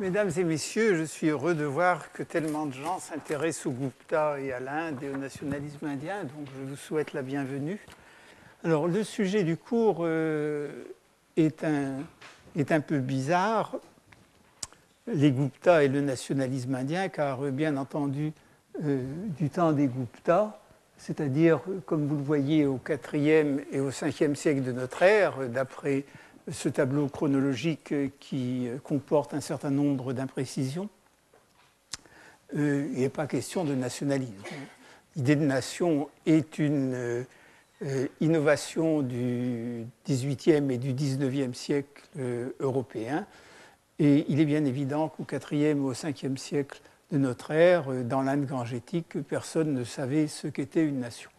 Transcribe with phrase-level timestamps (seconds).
[0.00, 4.40] Mesdames et messieurs, je suis heureux de voir que tellement de gens s'intéressent au Gupta
[4.40, 7.78] et à l'Inde et au nationalisme indien, donc je vous souhaite la bienvenue.
[8.64, 10.84] Alors le sujet du cours euh,
[11.36, 11.98] est, un,
[12.56, 13.76] est un peu bizarre,
[15.06, 18.32] les Gupta et le nationalisme indien, car euh, bien entendu,
[18.82, 19.04] euh,
[19.38, 20.62] du temps des Gupta,
[20.96, 22.80] c'est-à-dire, comme vous le voyez, au
[23.12, 26.06] IVe et au 5e siècle de notre ère, d'après
[26.52, 30.88] ce tableau chronologique qui comporte un certain nombre d'imprécisions.
[32.56, 34.34] Euh, il n'est pas question de nationalisme.
[35.16, 37.24] L'idée de nation est une
[37.82, 43.26] euh, innovation du XVIIIe et du XIXe siècle euh, européen.
[43.98, 46.80] Et il est bien évident qu'au IVe ou au Ve siècle
[47.12, 51.30] de notre ère, dans l'Inde gangétique, personne ne savait ce qu'était une nation.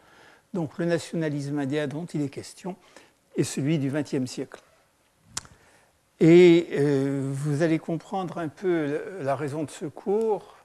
[0.54, 2.76] Donc le nationalisme indien dont il est question
[3.36, 4.62] est celui du XXe siècle.
[6.24, 10.56] Et euh, vous allez comprendre un peu la raison de ce cours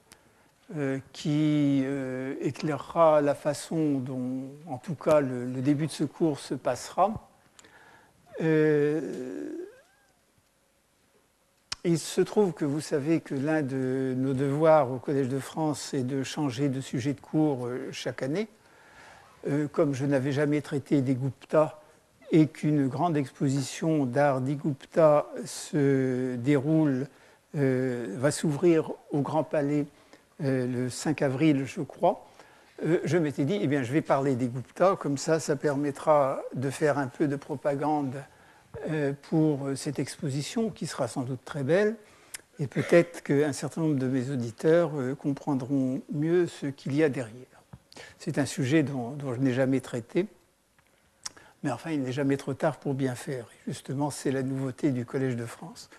[0.76, 6.40] euh, qui euh, éclairera la façon dont, en tout cas, le, début de ce cours
[6.40, 7.30] se passera.
[8.38, 8.44] il
[11.98, 16.04] se trouve que vous savez que l'un de nos devoirs au Collège de France est
[16.04, 18.48] de changer de sujet de cours chaque année.
[19.72, 21.80] comme je n'avais jamais traité des Gupta,
[22.32, 27.06] et qu'une grande exposition d'art d'Igupta se déroule,
[27.56, 29.86] euh, va s'ouvrir au Grand Palais
[30.42, 32.26] euh, le 5 avril, je crois,
[32.84, 36.42] euh, je m'étais dit, eh bien, je vais parler des Gupta, comme ça, ça permettra
[36.54, 38.14] de faire un peu de propagande
[39.30, 41.96] pour cette exposition, qui sera sans doute très belle,
[42.58, 47.46] et peut-être qu'un certain nombre de mes auditeurs comprendront mieux ce qu'il y a derrière.
[48.18, 50.26] C'est un sujet dont je n'ai jamais traité.
[51.66, 53.48] Mais enfin, il n'est jamais trop tard pour bien faire.
[53.66, 55.90] justement, c'est la nouveauté du Collège de France.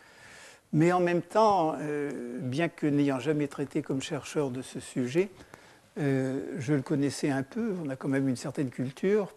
[0.72, 5.30] Mais en même temps, euh, bien que n'ayant jamais traité comme chercheur de ce sujet,
[6.00, 9.34] euh, je le connaissais un peu, on a quand même une certaine culture,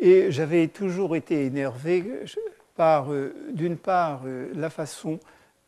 [0.00, 2.02] et j'avais toujours été énervé
[2.74, 4.22] par, euh, d'une part,
[4.54, 5.20] la façon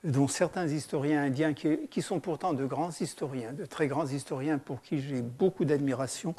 [0.02, 4.56] dont certains historiens indiens, qui, qui, sont pourtant de grands historiens, de très grands historiens
[4.56, 6.34] pour qui j'ai beaucoup d'admiration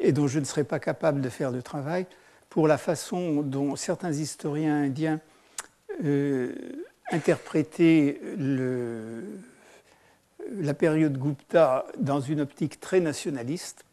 [0.00, 2.04] et dont je ne serais pas capable de faire le travail,
[2.50, 5.20] pour la façon dont certains historiens indiens
[6.04, 6.52] euh,
[7.10, 8.20] interprétaient
[10.60, 13.84] la période Gupta dans une optique très nationaliste.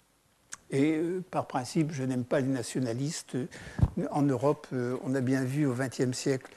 [0.72, 3.38] Et euh, par principe, je n'aime pas les nationalistes.
[4.12, 6.52] En Europe, euh, on a bien vu au XXe siècle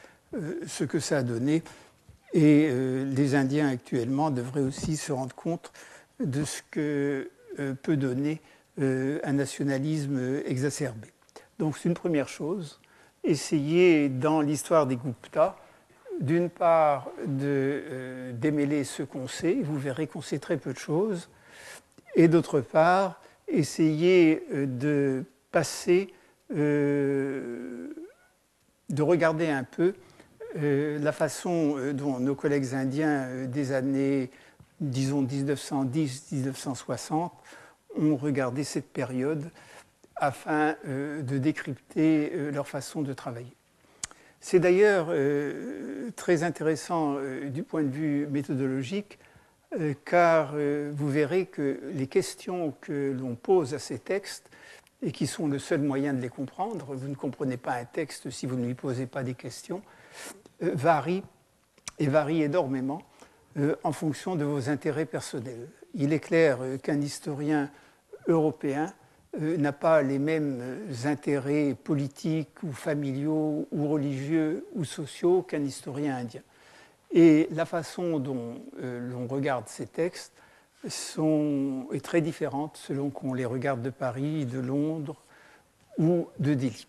[0.66, 1.62] ce que ça a donné.
[2.34, 5.72] Et les Indiens actuellement devraient aussi se rendre compte
[6.20, 7.30] de ce que
[7.82, 8.42] peut donner
[8.76, 11.08] un nationalisme exacerbé.
[11.58, 12.80] Donc c'est une première chose,
[13.24, 15.56] essayer dans l'histoire des Gupta,
[16.20, 20.78] d'une part de euh, démêler ce qu'on sait, vous verrez qu'on sait très peu de
[20.78, 21.28] choses,
[22.14, 26.14] et d'autre part essayer euh, de passer,
[26.54, 27.88] euh,
[28.88, 29.94] de regarder un peu
[30.54, 34.30] la façon dont nos collègues indiens des années,
[34.80, 37.30] disons 1910-1960,
[38.00, 39.50] ont regardé cette période
[40.20, 43.54] afin euh, de décrypter euh, leur façon de travailler.
[44.40, 49.18] C'est d'ailleurs euh, très intéressant du point de vue méthodologique,
[50.06, 54.48] car vous verrez que les questions que l'on pose à ces textes,
[55.02, 58.30] et qui sont le seul moyen de les comprendre, vous ne comprenez pas un texte
[58.30, 59.82] si vous ne lui posez pas des questions,
[60.60, 61.24] varient
[61.98, 63.02] et varient énormément
[63.82, 65.68] en fonction de vos intérêts personnels.
[65.94, 67.70] Il est clair qu'un historien
[68.28, 68.94] européen
[69.36, 70.62] n'a pas les mêmes
[71.04, 76.42] intérêts politiques ou familiaux ou religieux ou sociaux qu'un historien indien.
[77.12, 80.32] Et la façon dont euh, l'on regarde ces textes
[80.88, 85.22] sont, est très différente selon qu'on les regarde de Paris, de Londres
[85.98, 86.86] ou de Delhi.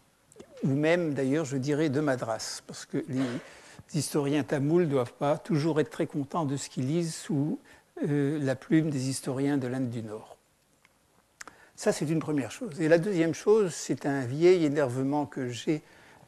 [0.63, 3.23] Ou même, d'ailleurs, je dirais de Madras, parce que les
[3.93, 7.59] historiens tamouls ne doivent pas toujours être très contents de ce qu'ils lisent sous
[8.07, 10.38] euh, la plume des historiens de l'Inde du Nord.
[11.79, 12.81] Ça, c'est une première chose.
[12.81, 15.81] Et la deuxième chose, c'est un vieil énervement que j'ai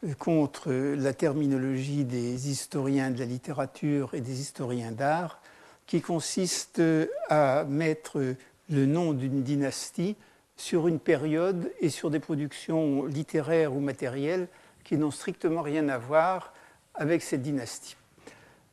[0.05, 5.41] euh, contre la terminologie des historiens de la littérature et des historiens d'art,
[5.87, 6.81] qui consiste
[7.27, 8.35] à mettre
[8.69, 10.15] le nom d'une dynastie
[10.55, 14.47] sur une période et sur des productions littéraires ou matérielles
[14.85, 16.53] qui n'ont strictement rien à voir
[16.93, 17.97] avec cette dynastie.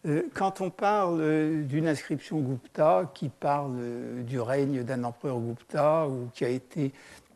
[0.07, 5.41] Euh, quand on parle euh, d'une inscription Gupta qui parle euh, du règne d'un empereur
[5.41, 6.93] Gupta ou qui a été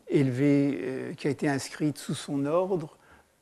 [0.07, 2.97] élevé, qui a été inscrite sous son ordre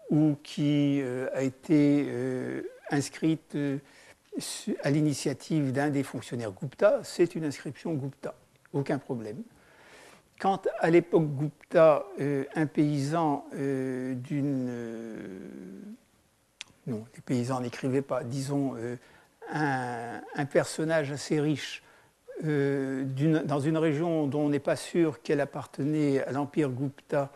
[0.09, 1.01] ou qui
[1.33, 2.07] a été
[2.91, 3.57] inscrite
[4.83, 8.35] à l'initiative d'un des fonctionnaires Gupta, c'est une inscription Gupta,
[8.73, 9.41] aucun problème.
[10.39, 12.05] Quand à l'époque Gupta,
[12.55, 14.69] un paysan d'une...
[16.87, 18.75] Euh, non, les paysans n'écrivaient pas, disons
[19.51, 21.83] un, personnage assez riche
[22.43, 27.31] dans une région dont on n'est pas sûr qu'elle appartenait à l'empire Gupta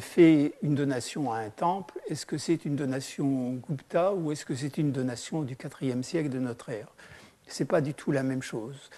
[0.00, 4.54] fait une donation à un temple, est-ce que c'est une donation Gupta ou est-ce que
[4.54, 6.88] c'est une donation du IVe siècle de notre ère?
[7.46, 8.90] Ce n'est pas du tout la même chose.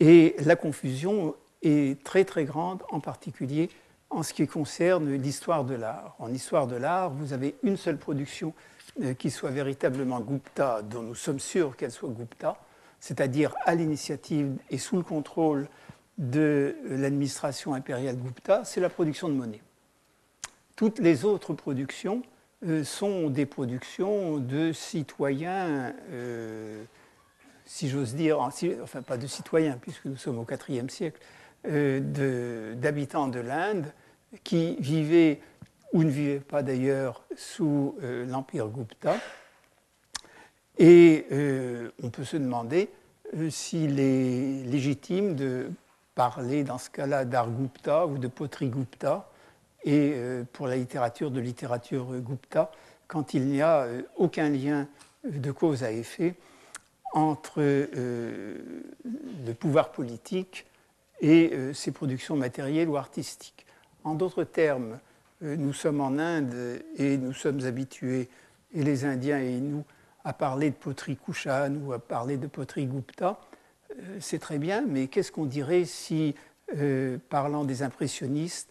[0.00, 3.70] Et la confusion est très très grande, en particulier
[4.10, 6.16] en ce qui concerne l'histoire de l'art.
[6.18, 8.54] En histoire de l'art, vous avez une seule production
[9.02, 12.56] euh, qui soit véritablement Gupta, dont nous sommes sûrs qu'elle soit Gupta,
[13.00, 15.68] c'est-à-dire à, l'initiative et sous le contrôle
[16.16, 19.62] de l'administration impériale Gupta, c'est la production de monnaie.
[20.74, 22.22] Toutes les autres productions
[22.66, 26.82] euh, sont des productions de citoyens euh,
[27.68, 31.20] si j'ose dire, enfin pas de citoyens, puisque nous sommes au IVe siècle,
[31.64, 33.92] d'habitants de, l'Inde
[34.44, 35.40] qui vivaient
[35.92, 39.16] ou ne vivaient pas d'ailleurs sous euh, l'Empire Gupta.
[40.78, 42.90] Et euh, on peut se demander
[43.50, 45.70] s'il est légitime de
[46.14, 49.30] parler dans ce cas-là d'art Gupta ou de poterie Gupta,
[49.84, 50.14] et
[50.52, 52.72] pour la littérature de littérature Gupta,
[53.06, 54.88] quand il n'y a aucun lien
[55.24, 56.34] de cause à effet
[57.12, 60.66] entre le pouvoir politique
[61.20, 63.66] et euh, ses productions matérielles ou artistiques.
[64.04, 64.98] En d'autres termes,
[65.42, 68.28] euh, nous sommes en Inde et nous sommes habitués,
[68.74, 69.84] et les Indiens et nous,
[70.24, 73.40] à parler de poterie Kushan ou à parler de poterie Gupta.
[73.90, 76.34] Euh, c'est très bien, mais qu'est-ce qu'on dirait si,
[77.30, 78.68] parlant des impressionnistes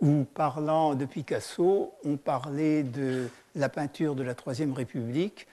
[0.00, 5.48] ou parlant de Picasso, on parlait de la peinture de la Troisième République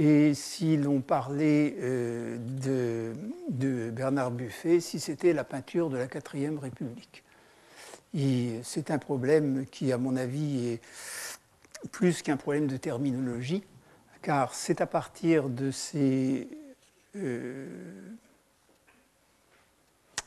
[0.00, 2.38] et si l'on parlait euh,
[3.50, 7.22] de, Bernard Buffet, si c'était la peinture de la quatrième République.
[8.14, 10.80] C'est un problème qui, à mon avis, est
[11.92, 13.62] plus qu'un problème de terminologie,
[14.22, 16.48] car c'est à partir de ces...
[17.16, 17.68] Euh,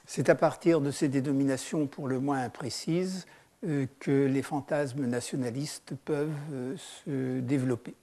[0.06, 3.26] c'est à partir de ces dénominations pour le moins imprécises
[3.66, 6.30] euh, que les fantasmes nationalistes peuvent
[6.78, 7.96] se développer.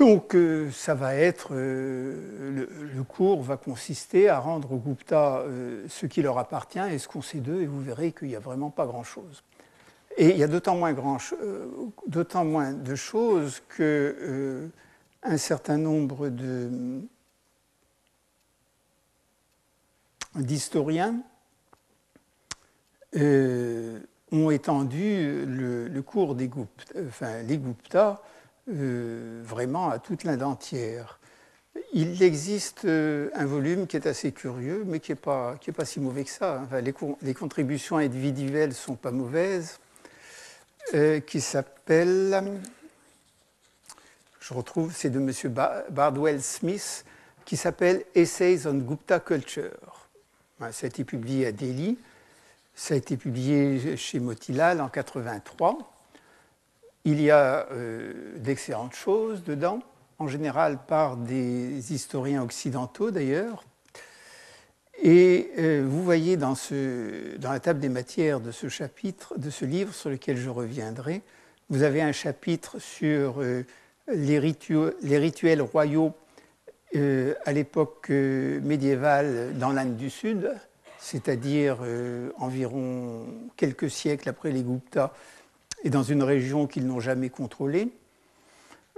[0.00, 5.84] Donc, euh, ça va être, euh, le, cours va consister à rendre aux Gupta euh,
[5.90, 8.40] ce qui leur appartient et ce qu'on sait d'eux, et vous verrez qu'il n'y a
[8.40, 9.44] vraiment pas grand-chose.
[10.16, 10.94] Et il y a d'autant moins,
[12.44, 14.70] moins, de choses que
[15.22, 16.30] un certain nombre
[20.34, 21.20] d'historiens
[24.32, 28.22] ont étendu le, cours des Gupta, enfin, les Gupta
[28.70, 31.18] euh, vraiment à toute l'Inde entière.
[31.92, 36.00] Il existe euh, un volume qui est assez curieux, mais qui n'est pas, pas si
[36.00, 36.62] mauvais que ça.
[36.82, 39.78] les, les, contributions individuelles ne sont pas mauvaises,
[40.94, 42.42] euh, qui s'appelle,
[44.40, 45.32] je retrouve, c'est de M.
[45.90, 47.04] Bardwell Smith,
[47.44, 50.08] qui s'appelle Essays on Gupta Culture.
[50.58, 51.98] Ça a été publié à Delhi,
[52.74, 55.99] ça a été publié chez Motilal en 83.
[57.04, 59.80] Il y a euh, d'excellentes choses dedans,
[60.18, 63.64] en général par des historiens occidentaux d'ailleurs.
[65.02, 66.54] Et euh, vous voyez dans,
[67.42, 71.22] la table des matières de ce chapitre, de ce livre sur lequel je reviendrai,
[71.70, 73.64] vous avez un chapitre sur euh,
[74.12, 76.12] les, rituels, royaux
[76.92, 80.52] à l'époque médiévale dans l'Inde du Sud,
[80.98, 81.78] c'est-à-dire
[82.36, 85.12] environ quelques siècles après les Guptas
[85.84, 87.92] et dans une région qu'ils n'ont jamais contrôlée.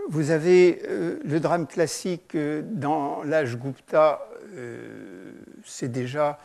[0.09, 5.33] Vous avez euh, le drame classique euh, dans l'âge Gupta, euh,
[5.65, 6.39] c'est déjà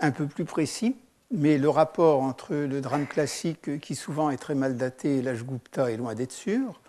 [0.00, 0.96] un peu plus précis,
[1.30, 5.44] mais le rapport entre le drame classique, qui souvent est très mal daté, et l'âge
[5.44, 6.80] Gupta est loin d'être sûr.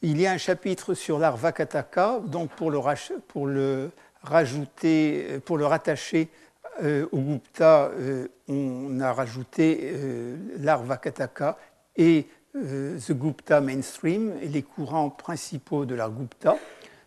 [0.00, 2.78] Il y a un chapitre sur l'art Vakataka, donc pour le,
[3.26, 3.90] pour le
[4.22, 6.28] rajouter, pour le rattacher
[6.80, 11.58] euh, au Gupta, euh, on a rajouté euh, l'art Vakataka
[11.96, 16.58] et The Gupta Mainstream, les courants principaux de l'art Gupta,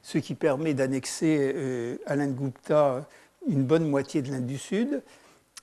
[0.02, 3.08] ce qui permet d'annexer à l'Inde Gupta
[3.48, 5.04] une bonne moitié de l'Inde du Sud.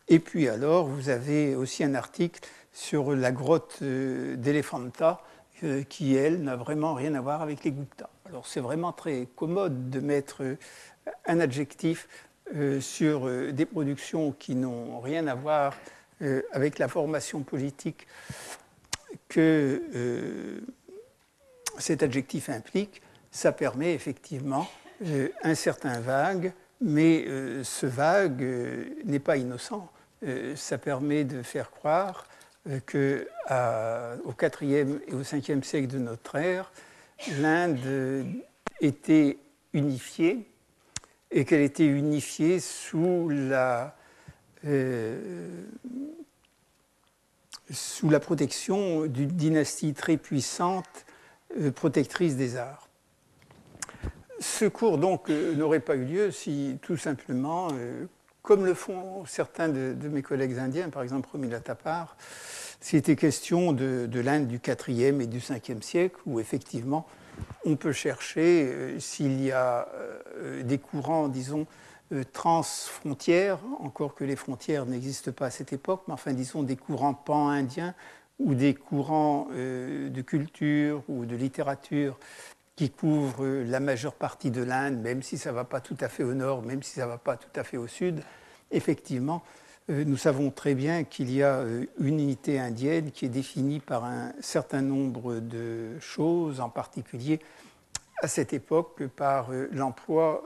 [0.06, 5.20] Et puis alors, vous avez aussi un article sur la grotte d'Elephanta,
[5.88, 8.08] qui, elle, n'a vraiment rien à voir avec les Gupta.
[8.26, 10.42] Alors c'est vraiment très commode de mettre
[11.26, 12.08] un adjectif
[12.80, 15.76] sur euh, des productions qui n'ont rien à voir
[16.22, 18.06] euh, avec la formation politique
[19.28, 20.60] que
[21.78, 24.68] cet adjectif implique, ça permet effectivement
[25.42, 27.24] un certain vague, mais
[27.62, 28.42] ce vague
[29.04, 29.90] n'est pas innocent.
[30.54, 32.26] ça permet de faire croire
[32.86, 32.98] qu'au
[34.60, 36.70] IVe et au Ve siècle de notre ère,
[37.40, 38.26] l'Inde
[38.80, 39.38] était
[39.72, 40.46] unifiée
[41.32, 43.96] et qu'elle était unifiée sous la,
[44.66, 45.64] euh,
[47.70, 51.06] sous la protection d'une dynastie très puissante,
[51.58, 52.88] euh, protectrice des arts.
[54.40, 57.68] Ce cours donc euh, n'aurait pas eu lieu si tout simplement,
[58.42, 62.16] comme le font certains de, mes collègues indiens, par exemple Romila Tapar,
[62.80, 67.06] s'il était question de, de l'Inde du IVe et du Ve siècle, où effectivement
[67.64, 69.88] on peut chercher euh, s'il y a
[70.36, 71.66] euh, des courants, disons,
[72.12, 76.76] euh, transfrontières, encore que les frontières n'existent pas à cette époque, mais enfin, disons, des
[76.76, 77.94] courants pan-indiens
[78.38, 82.18] ou des courants de culture ou de littérature
[82.74, 86.08] qui couvrent la majeure partie de l'Inde, même si ça ne va pas tout à
[86.08, 88.20] fait au nord, même si ça ne va pas tout à fait au sud,
[88.72, 89.44] effectivement,
[89.88, 94.04] nous savons très bien qu'il y a euh, une unité indienne qui est définie par
[94.04, 97.40] un certain nombre de choses, en particulier
[98.22, 100.44] à cette époque par euh, l'emploi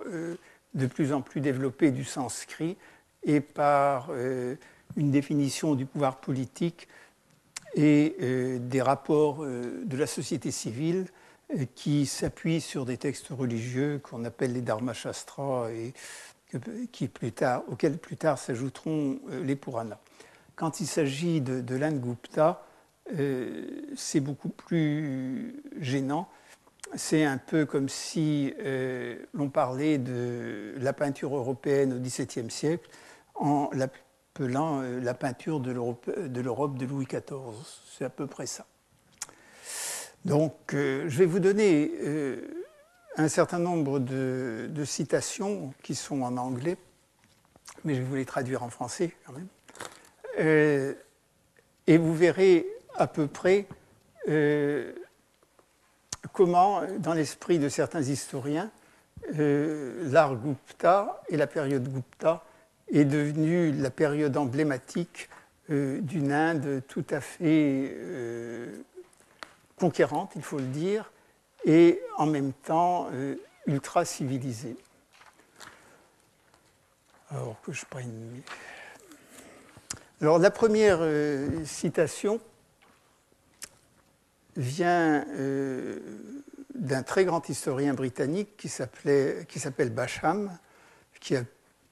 [0.75, 2.77] de plus en plus développé du sanskrit
[3.25, 4.11] et par
[4.97, 6.87] une définition du pouvoir politique
[7.75, 8.15] et
[8.61, 11.07] des rapports de la société civile
[11.75, 15.95] qui s'appuient sur des textes religieux qu'on appelle les Dharmashastras et
[16.93, 19.99] qui plus tard, auxquels plus tard s'ajouteront euh, les Puranas.
[20.55, 22.65] Quand il s'agit de, de l'Inde Gupta,
[23.15, 23.63] euh,
[23.97, 26.29] c'est beaucoup plus gênant.
[26.95, 32.89] C'est un peu comme si euh, l'on parlait de la peinture européenne au XVIIe siècle
[33.35, 37.55] en l'appelant la peinture de l'Europe de Louis XIV.
[37.91, 38.67] C'est à peu près ça.
[40.27, 41.91] Donc, je vais vous donner
[43.17, 46.77] un certain nombre de, citations qui sont en anglais,
[47.85, 49.49] mais je vais vous les traduire en français quand même.
[50.39, 50.95] Euh,
[51.87, 53.67] et vous verrez à peu près
[54.29, 54.93] euh,
[56.33, 58.71] comment, dans l'esprit de certains historiens,
[59.39, 62.45] euh, l'art Gupta et la période Gupta
[62.93, 65.29] est devenue la période emblématique
[65.69, 67.93] d'une Inde tout à fait
[69.77, 71.11] conquérante, il faut le dire,
[71.67, 73.35] et en même temps euh,
[73.67, 74.77] ultra civilisé.
[77.31, 78.41] Alors que je prenne.
[80.21, 82.41] Alors la première euh, citation
[84.57, 85.99] vient euh,
[86.75, 90.57] d'un très grand historien britannique qui s'appelle Basham,
[91.21, 91.43] qui a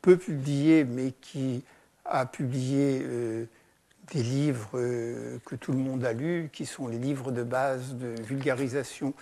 [0.00, 1.64] peu publié, mais qui
[2.04, 3.04] a publié
[4.12, 7.94] des livres euh, que tout le monde a lus, qui sont les livres de base
[7.94, 9.14] de vulgarisation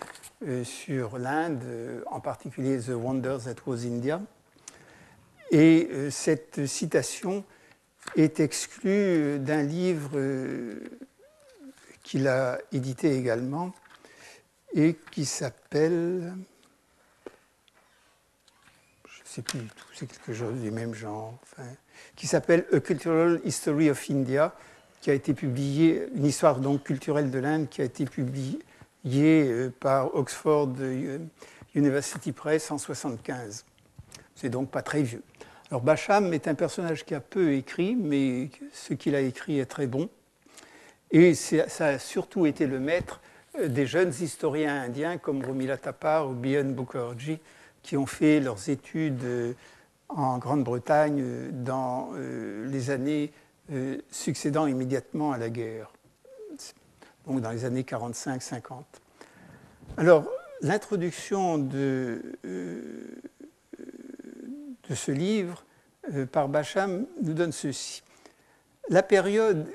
[0.45, 4.21] euh, sur l'Inde, euh, en particulier The Wonders That Was India.
[5.51, 7.43] Et cette citation
[8.15, 10.17] est exclue d'un livre
[12.01, 13.71] qu'il a édité également
[14.73, 16.33] et qui s'appelle,
[19.05, 21.37] je ne sais plus du tout, c'est quelque chose du même genre,
[22.15, 24.55] qui s'appelle A Cultural History of India,
[25.03, 28.57] qui a été publié, une histoire donc culturelle de l'Inde qui a été publiée
[29.05, 31.17] euh, par Oxford euh,
[31.75, 33.65] University Press en 1975.
[34.33, 35.21] C'est donc pas très vieux.
[35.69, 39.65] Alors Basham est un personnage qui a peu écrit, mais ce qu'il a écrit est
[39.65, 40.07] très bon.
[41.11, 43.19] Et ça a surtout été le maître
[43.59, 47.41] euh, des jeunes historiens indiens comme Romila Tapar ou Bion Bukherjee,
[47.81, 49.53] qui ont fait leurs études
[50.07, 53.33] en Grande-Bretagne dans les années
[53.71, 55.93] euh, succédant immédiatement à la guerre,
[57.25, 58.83] donc dans les années 45-50.
[59.95, 60.25] Alors,
[60.61, 63.21] l'introduction de, euh,
[64.93, 65.63] ce livre
[66.13, 68.03] euh, par Bacham nous donne ceci.
[68.89, 69.65] La période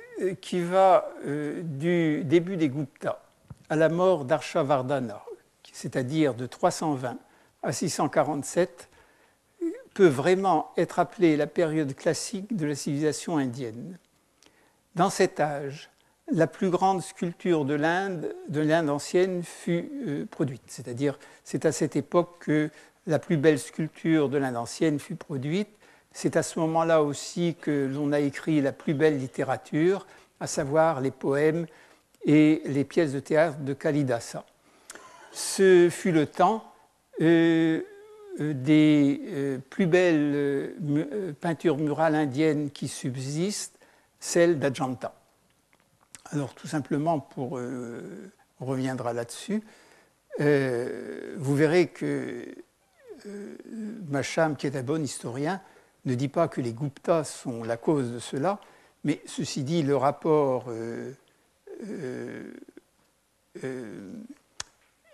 [0.43, 3.25] qui va du début des Gupta
[3.71, 5.23] à la mort d'Arshavardhana,
[5.73, 7.17] c'est-à-dire de 320
[7.63, 8.91] à 647,
[9.99, 13.99] peut vraiment être appelée la période classique de la civilisation indienne.
[14.95, 15.91] Dans cet âge,
[16.31, 20.63] la plus grande sculpture de l'Inde, de l'Inde ancienne, fut euh, produite.
[20.69, 22.71] C'est-à-dire, c'est à cette époque que
[23.09, 25.71] la plus belle sculpture de l'Inde ancienne fut produite.
[26.13, 30.07] C'est à ce moment-là aussi que l'on a écrit la plus belle littérature,
[30.39, 31.67] à savoir les poèmes
[32.25, 34.45] et les pièces de théâtre de Kalidasa.
[35.33, 36.63] Ce fut le temps
[37.21, 37.83] euh,
[38.39, 43.79] des euh, plus belles euh, peintures murales indiennes qui subsistent,
[44.21, 45.15] celle d'Ajanta.
[46.31, 47.53] Alors tout simplement, pour,
[48.61, 49.63] on reviendra là-dessus,
[50.39, 52.45] vous verrez que
[54.11, 55.63] Macham, qui est un bon historien,
[56.05, 58.61] ne dit pas que les Guptas sont la cause de cela,
[59.05, 61.13] mais ceci dit, le rapport euh,
[61.87, 62.53] euh,
[63.65, 64.13] euh,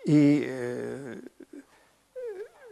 [0.05, 0.47] et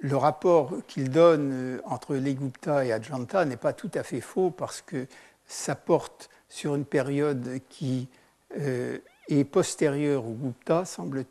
[0.03, 4.51] le rapport qu'il donne entre les Gupta et Ajanta n'est pas tout à fait faux
[4.51, 5.07] parce que
[5.47, 8.09] ça porte sur une période qui
[8.55, 11.23] est postérieure aux Gupta, semble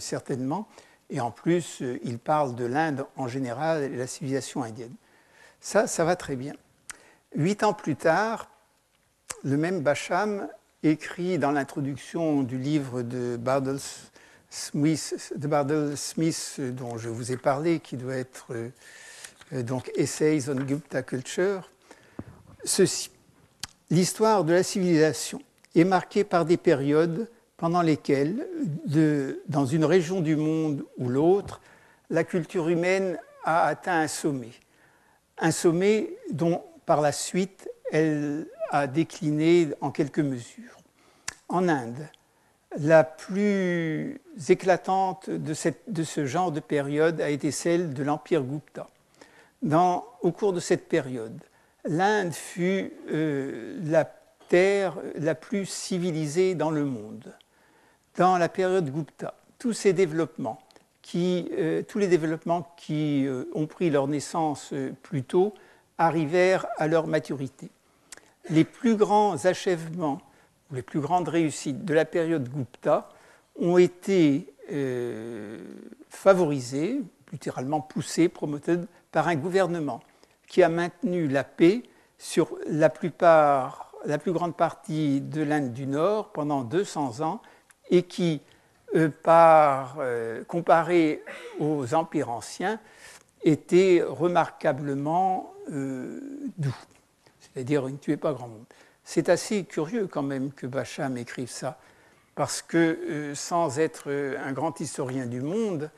[0.00, 0.66] certainement,
[1.10, 4.94] et en plus, il parle de l'Inde en général et de la civilisation indienne.
[5.60, 6.54] Ça, ça va très bien.
[7.34, 8.48] Huit ans plus tard,
[9.44, 10.48] le même Basham
[10.82, 13.78] écrit dans l'introduction du livre de Bardell
[14.50, 20.54] Smith, de Smith, dont je vous ai parlé, qui doit être euh, donc Essays on
[20.54, 21.70] Gupta Culture,
[22.64, 23.10] ceci.
[23.90, 25.40] L'histoire de la civilisation
[25.74, 28.46] est marquée par des périodes pendant lesquelles,
[28.84, 31.60] de, dans une région du monde ou l'autre,
[32.10, 34.52] la culture humaine a atteint un sommet
[35.40, 40.76] un sommet dont par la suite elle a décliné en quelques mesures.
[41.48, 42.08] En Inde,
[42.76, 48.88] la plus éclatante de, ce genre de période a été celle de l'Empire Gupta.
[50.22, 51.38] au cours de cette période,
[51.84, 54.04] l'Inde fut euh, la
[54.48, 57.34] terre la plus civilisée dans le monde.
[58.16, 60.60] Dans la période Gupta, tous ces développements
[61.16, 65.54] euh, tous les développements qui euh, ont pris leur naissance plus tôt
[65.96, 67.70] arrivèrent à leur maturité.
[68.50, 70.20] Les plus grands achèvements,
[70.72, 73.08] les plus grandes réussites de la période Gupta
[73.58, 74.52] ont été
[76.10, 77.00] favorisés,
[77.32, 78.76] littéralement poussés, promotés
[79.10, 80.00] par un gouvernement
[80.46, 81.82] qui a maintenu la paix
[82.18, 83.12] sur la plus
[84.26, 87.40] grande partie de l'Inde du Nord pendant 200 ans
[87.90, 88.42] et qui
[88.94, 91.22] euh, par, euh, comparé
[91.60, 92.80] aux empires anciens,
[93.44, 96.20] était remarquablement euh,
[96.56, 96.74] doux.
[97.38, 98.64] C'est-à-dire, il ne tuait pas grand monde.
[99.10, 101.78] C'est assez curieux quand même que Bacham écrive ça,
[102.34, 105.90] parce que sans être un grand historien du monde,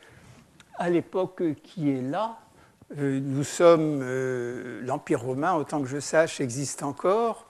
[0.79, 2.39] à l'époque qui est là,
[2.97, 4.05] nous sommes,
[4.83, 7.49] l'Empire romain, autant que je sache, existe encore.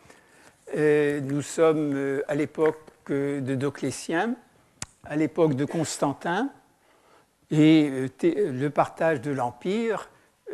[0.74, 2.78] nous sommes à l'époque
[3.10, 4.36] de Dioclétien,
[5.04, 6.48] à l'époque de Constantin,
[7.50, 10.08] et euh, le partage de l'Empire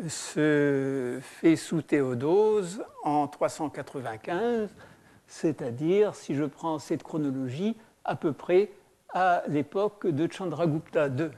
[0.09, 4.69] se fait sous Théodose en 395,
[5.27, 8.71] c'est-à-dire, si je prends cette chronologie, à peu près
[9.11, 11.31] à l'époque de Chandragupta II.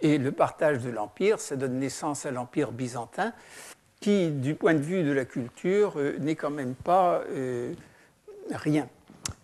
[0.00, 3.32] Et le partage de l'Empire, ça donne naissance à l'Empire byzantin,
[4.00, 7.72] qui, du point de vue de la culture, euh, n'est quand même pas euh,
[8.50, 8.88] rien.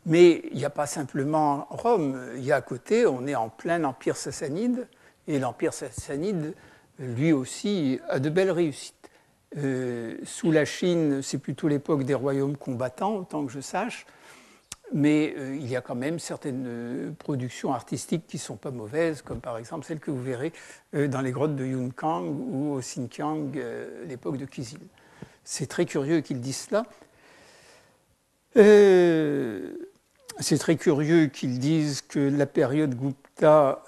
[0.06, 3.50] Mais il n'y a pas simplement Rome, il y a à côté, on est en
[3.50, 4.88] plein empire sassanide,
[5.28, 6.54] et l'empire sassanide,
[6.98, 9.07] lui aussi, a de belles réussites.
[9.56, 14.06] Euh, sous la Chine, c'est plutôt l'époque des royaumes combattants, autant que je sache,
[14.92, 18.70] mais euh, il y a quand même certaines euh, productions artistiques qui ne sont pas
[18.70, 20.52] mauvaises, comme par exemple celles que vous verrez
[20.92, 23.52] dans les grottes de Yunkang ou au Xinjiang,
[24.06, 24.80] l'époque de Kizil.
[25.44, 26.84] C'est très curieux qu'ils disent cela.
[30.40, 33.82] C'est très curieux qu'ils disent que la période Gupta,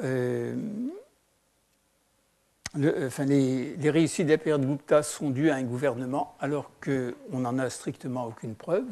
[2.78, 7.38] euh, enfin les, réussites de la période Gupta sont dues à un gouvernement, alors qu'on
[7.38, 8.87] n'en a strictement aucune preuve.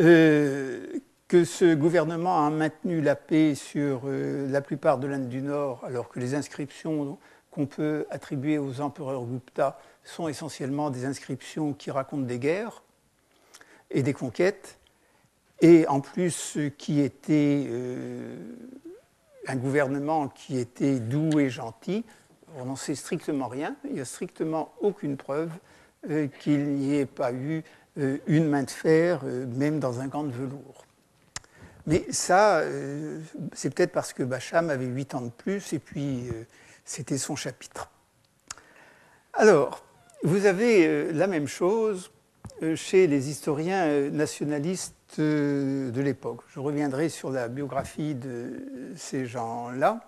[0.00, 0.86] Euh,
[1.28, 5.84] que ce gouvernement a maintenu la paix sur euh, la plupart de l'Inde du Nord,
[5.84, 7.18] alors que les inscriptions
[7.50, 12.82] qu'on peut attribuer aux empereurs Gupta sont essentiellement des inscriptions qui racontent des guerres
[13.90, 14.78] et des conquêtes
[15.60, 17.68] et en plus qui était
[19.48, 22.04] un gouvernement qui était doux et gentil,
[22.56, 25.50] on n'en sait strictement rien, il n'y a strictement aucune preuve
[26.10, 27.62] euh, qu'il n'y ait pas eu
[27.98, 30.84] euh, une main de fer, même dans un gant de velours.
[31.86, 32.62] Mais ça,
[33.54, 36.24] c'est peut-être parce que Bacham avait 8 ans de plus et puis
[36.84, 37.90] c'était son chapitre.
[39.32, 39.82] Alors,
[40.22, 42.10] vous avez la même chose
[42.74, 46.42] chez les historiens nationalistes de l'époque.
[46.54, 50.00] Je reviendrai sur la biographie de ces gens-là.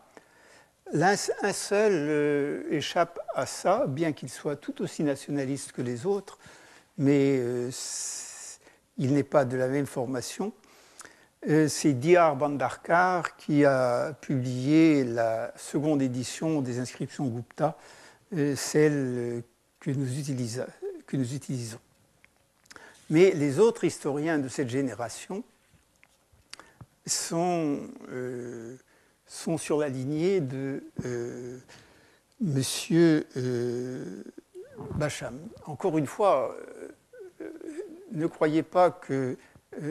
[0.93, 1.17] Un
[1.53, 6.39] seul euh, échappe à ça, bien qu'il soit tout aussi nationaliste que les autres,
[6.99, 7.71] mais euh,
[8.99, 10.53] il n'est pas de la même formation.
[11.49, 17.79] Euh, c'est Diyar Bandarkar qui a publié la seconde édition des inscriptions Gupta,
[18.57, 19.45] celle
[19.79, 21.81] que nous utilisons.
[23.11, 25.43] Mais les autres historiens de cette génération
[27.07, 27.81] sont,
[28.13, 28.77] euh,
[29.27, 31.59] sur la lignée de euh,
[32.41, 34.23] Monsieur euh,
[34.95, 35.37] Bacham.
[35.67, 36.57] Encore une fois,
[38.13, 39.37] ne croyez pas que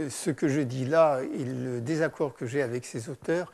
[0.10, 3.52] ce que je dis là et le désaccord que j'ai avec ces auteurs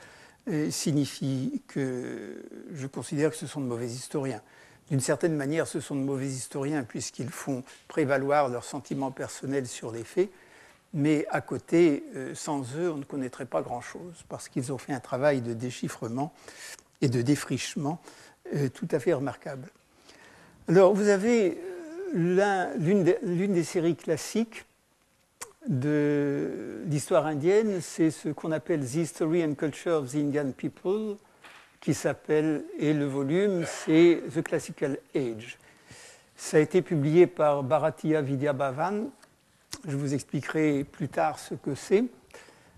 [0.69, 4.41] signifie que je considère que ce sont de mauvais historiens.
[4.89, 9.91] D'une certaine manière, ce sont de mauvais historiens puisqu'ils font prévaloir leurs sentiments personnels sur
[9.91, 10.29] les faits,
[10.93, 14.93] mais à côté, euh, sans eux, on ne connaîtrait pas grand-chose parce qu'ils ont fait
[14.93, 16.33] un travail de déchiffrement
[17.01, 17.99] et de défrichement
[18.53, 19.69] euh, tout à fait remarquable.
[20.67, 21.57] Alors, vous avez
[22.15, 24.65] euh, l'une des, séries classiques
[25.67, 31.17] de l'histoire indienne, c'est ce qu'on appelle The History and Culture of the Indian People,
[31.79, 35.57] qui s'appelle, et le volume, c'est The Classical Age.
[36.35, 39.09] Ça a été publié par Bharatiya Vidyabhavan.
[39.87, 42.05] Je vous expliquerai plus tard ce que c'est.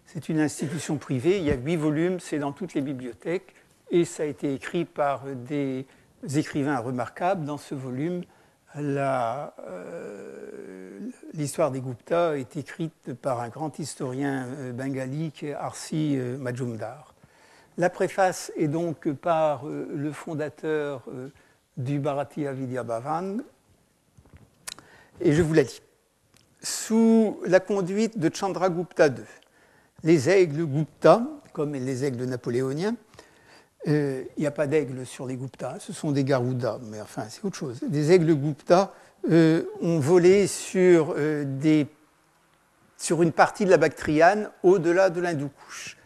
[0.05, 3.53] C'est une institution privée, il y a huit volumes, c'est dans toutes les bibliothèques,
[3.91, 5.85] et ça a été écrit par des
[6.35, 7.45] écrivains remarquables.
[7.45, 8.23] Dans ce volume,
[8.77, 9.49] euh,
[11.33, 16.37] l'histoire des Gupta est écrite par un grand historien euh, bengali qui est Arsi euh,
[16.37, 17.13] Majumdar.
[17.79, 21.29] La préface est donc par euh, le fondateur euh,
[21.77, 23.43] du Bharatiya Vidya Bhavan,
[25.21, 25.83] et je vous la lis.
[26.59, 29.23] Sous la conduite de Chandragupta II,
[30.03, 31.21] les aigles Gupta,
[31.53, 32.95] comme les aigles napoléoniens,
[33.87, 37.25] euh, il n'y a pas d'aigles sur les Gupta, ce sont des Garuda, mais enfin
[37.29, 37.79] c'est autre chose.
[37.83, 38.91] Des aigles Gupta
[39.29, 41.15] ont volé sur,
[42.97, 45.96] sur une partie de la Bactriane au-delà de l'Hindoukouche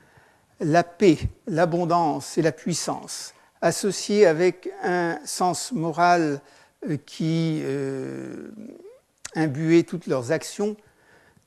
[0.61, 6.41] la paix, l'abondance et la puissance, associées avec un sens moral
[6.87, 8.51] euh, qui euh,
[9.35, 10.77] imbuait toutes leurs actions.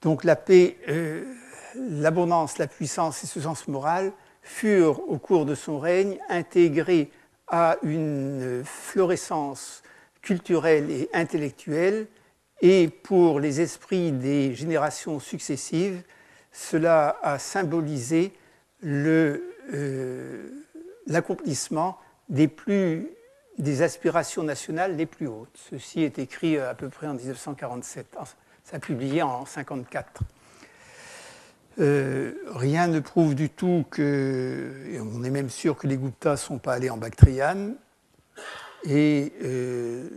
[0.03, 1.24] Donc la paix, euh,
[1.77, 7.11] l'abondance, la puissance et ce sens moral furent au cours de son règne intégrés
[7.48, 9.83] à une florescence
[10.20, 12.07] culturelle et intellectuelle
[12.61, 16.03] et pour les esprits des générations successives,
[16.53, 18.33] cela a symbolisé
[18.85, 20.49] euh,
[21.07, 23.09] l'accomplissement des, plus,
[23.59, 25.57] des aspirations nationales les plus hautes.
[25.70, 28.16] Ceci est écrit à peu près en 1947.
[28.64, 30.23] Ça a publié en 1954.
[31.81, 34.70] Euh, rien ne prouve du tout que,
[35.01, 37.75] on est même sûr que les Guptas ne sont pas allés en Bactriane,
[38.85, 40.09] et euh,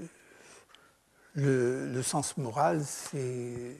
[1.35, 3.77] le, sens moral, c'est.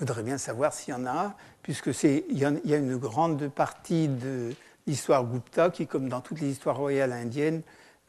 [0.00, 4.54] Voudrais bien savoir s'il y en a puisque il y, a une grande partie de
[4.86, 7.60] l'histoire Gupta qui, comme dans toutes les histoires royales indiennes,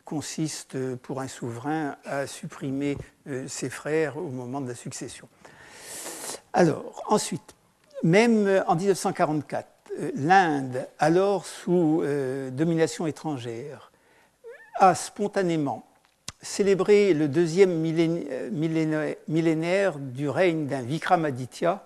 [0.05, 5.27] consiste pour un souverain à supprimer euh, ses frères au moment de la succession.
[6.53, 7.55] Alors, ensuite,
[8.03, 9.67] même en 1944,
[9.99, 13.91] euh, l'Inde, alors sous euh, domination étrangère,
[14.75, 15.85] a spontanément
[16.41, 17.79] célébré le deuxième
[19.27, 21.85] millénaire du règne d'un Vikramaditya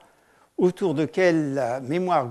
[0.58, 2.30] autour duquel la mémoire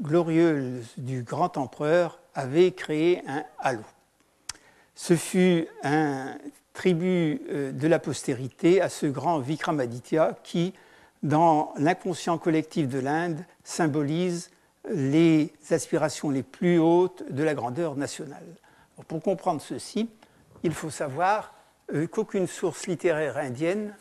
[0.00, 3.82] glorieuse du grand empereur avait créé un halo.
[4.94, 6.36] Ce fut un
[6.74, 10.74] tribut euh, de la postérité à ce grand Vikramaditya qui,
[11.22, 14.50] dans l'inconscient collectif de l'Inde, symbolise
[14.90, 18.44] les aspirations les plus hautes de la grandeur nationale.
[19.08, 20.10] pour comprendre ceci,
[20.62, 21.54] il faut savoir
[21.94, 23.94] euh, qu'aucune source littéraire indienne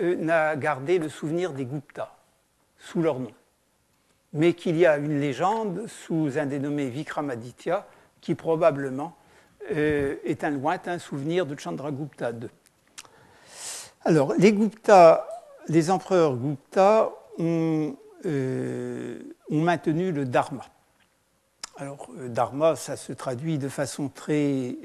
[0.00, 2.14] euh, n'a gardé le souvenir des Guptas
[2.78, 3.32] sous leur nom,
[4.32, 7.86] mais qu'il y a une légende sous un dénommé Vikramaditya
[8.20, 9.16] qui probablement
[9.72, 12.48] euh, est un lointain souvenir de Chandragupta II.
[14.04, 15.26] Alors, les Gupta,
[15.68, 17.96] les empereurs Gupta ont
[19.48, 20.62] maintenu le dharma.
[21.76, 24.76] Alors, euh, dharma, ça se traduit de façon très,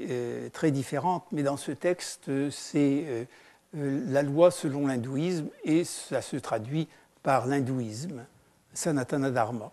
[0.52, 3.28] très différente, mais dans ce texte, c'est
[3.74, 6.88] la loi selon l'hindouisme et ça se traduit
[7.22, 8.24] par l'hindouisme,
[8.74, 9.72] Sanatana Dharma.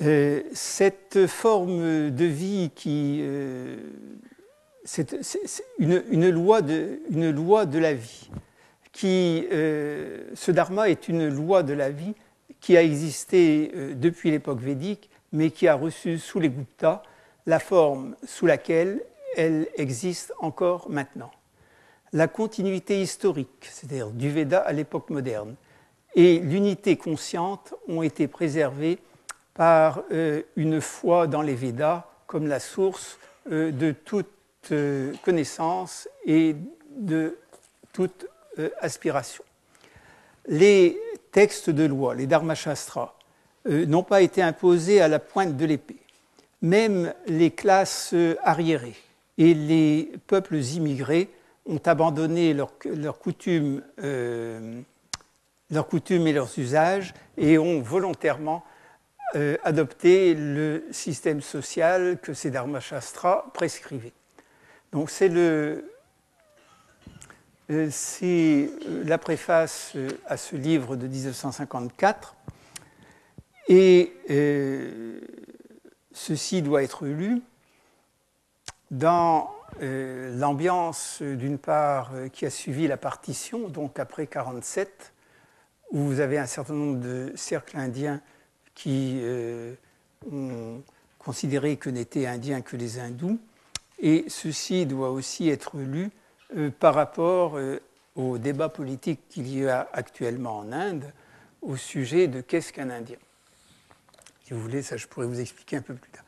[0.00, 3.18] Euh, cette forme de vie qui.
[3.20, 3.76] Euh,
[4.84, 5.14] c'est
[5.78, 8.30] une, loi de, une, loi de, la vie.
[8.92, 12.14] Qui, euh, ce dharma est une loi de la vie
[12.60, 17.02] qui a existé depuis l'époque védique, mais qui a reçu sous les Guptas
[17.46, 19.02] la forme sous laquelle
[19.36, 21.30] elle existe encore maintenant.
[22.12, 25.56] La continuité historique, c'est-à-dire du Veda à l'époque moderne,
[26.14, 28.98] et l'unité consciente ont été préservées
[29.54, 33.18] par euh, une foi dans les Védas comme la source
[33.50, 34.28] euh, de toute
[34.70, 36.54] euh, connaissance et
[36.90, 37.38] de
[37.92, 38.26] toute
[38.82, 39.42] aspiration.
[40.46, 43.14] Les textes de loi, les Dharmashastras,
[43.66, 45.96] n'ont pas été imposés à la pointe de l'épée.
[46.60, 48.96] même les classes arriérées
[49.38, 51.28] et les peuples immigrés
[51.66, 54.80] ont abandonné leurs coutumes, euh,
[55.88, 58.64] coutumes et leurs usages et ont volontairement
[59.34, 64.12] euh, adopté le système social que ces Shastra prescrivait.
[64.92, 65.88] Donc c'est le,
[67.70, 68.70] euh, c'est
[69.04, 69.94] la préface
[70.26, 72.34] à ce livre de 1954
[73.68, 74.12] et
[76.12, 77.42] ceci doit être lu
[78.92, 85.12] dans euh, l'ambiance, d'une part, euh, qui a suivi la partition, donc après 1947,
[85.92, 88.20] où vous avez un certain nombre de cercles indiens
[88.74, 89.74] qui euh,
[90.30, 90.82] ont
[91.18, 93.40] considéré que n'étaient indiens que les hindous,
[93.98, 96.10] et ceci doit aussi être lu
[96.80, 97.58] par rapport
[98.16, 101.04] au débat politique qu'il y a actuellement en Inde
[101.62, 103.16] au sujet de qu'est-ce qu'un Indien.
[104.44, 106.24] Si vous voulez, ça je pourrais vous expliquer un peu plus tard.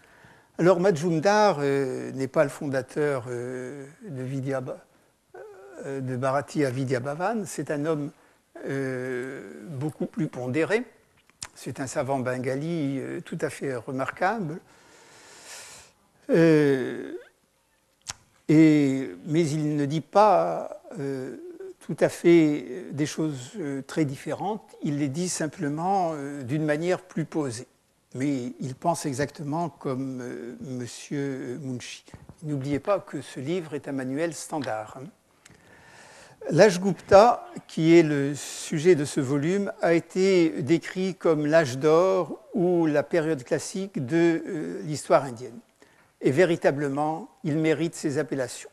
[0.57, 4.63] Alors Majumdar euh, n'est pas le fondateur euh, de, Vidya,
[5.85, 8.11] euh, Bharati à Vidyabhavan, c'est un homme
[9.69, 10.85] beaucoup plus pondéré,
[11.55, 14.59] c'est un savant bengali tout à fait remarquable.
[16.29, 17.11] mais
[18.49, 20.81] il ne dit pas
[21.81, 23.53] tout à fait des choses
[23.87, 27.67] très différentes, il les dit simplement d'une manière plus posée
[28.15, 31.59] mais il pense exactement comme euh, M.
[31.61, 32.05] Munshi.
[32.43, 34.99] N'oubliez pas que ce livre est un manuel standard.
[35.01, 35.07] Hein.
[36.51, 42.39] L'âge Gupta, qui est le sujet de ce volume, a été décrit comme l'âge d'or
[42.53, 45.59] ou la période classique de euh, l'histoire indienne.
[46.21, 48.71] Et véritablement, il mérite ces appellations.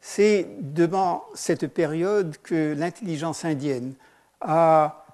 [0.00, 3.94] C'est devant cette période que l'intelligence indienne
[4.40, 5.04] a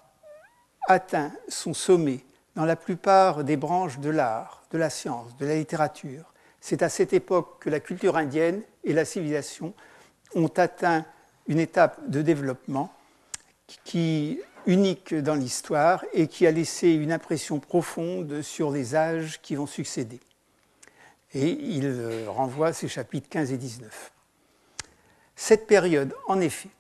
[0.89, 2.25] atteint son sommet
[2.59, 6.35] dans la plupart des branches de l'art, de la science, de la littérature.
[6.61, 9.75] C'est à cette époque que la culture indienne et la civilisation
[10.35, 11.07] ont atteint
[11.47, 12.93] une étape de développement
[14.67, 19.69] unique dans l'histoire et qui a laissé une impression profonde sur les âges qui vont
[19.69, 20.19] succéder.
[21.35, 24.11] Et il renvoie ces chapitres 15 et 19.
[25.37, 26.71] Cette période, en effet,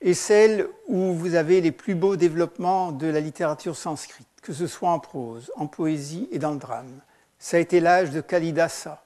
[0.00, 4.66] est celle où vous avez les plus beaux développements de la littérature sanscrite que ce
[4.66, 7.00] soit en prose, en poésie et dans le drame.
[7.38, 9.02] Ça a été l'âge de Kalidasa,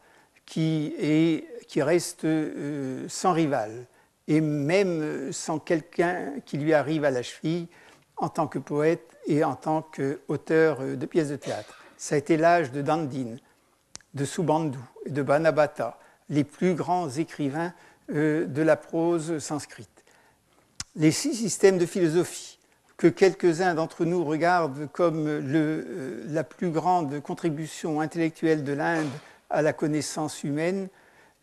[0.46, 3.87] qui, est, qui reste euh, sans rival,
[4.29, 7.68] et même sans quelqu'un qui lui arrive à la cheville
[8.16, 11.83] en tant que poète et en tant qu'auteur euh, de pièces de théâtre.
[11.96, 13.37] Ça a été l'âge de Dandin,
[14.14, 17.72] de Subandhu et de Banabhata, les plus grands écrivains
[18.11, 20.05] euh, de la prose sanscrite.
[20.94, 22.56] Les six systèmes de philosophie,
[22.96, 29.11] que quelques-uns d'entre nous regardent comme euh, la plus grande contribution intellectuelle de l'Inde
[29.50, 30.88] à la connaissance humaine,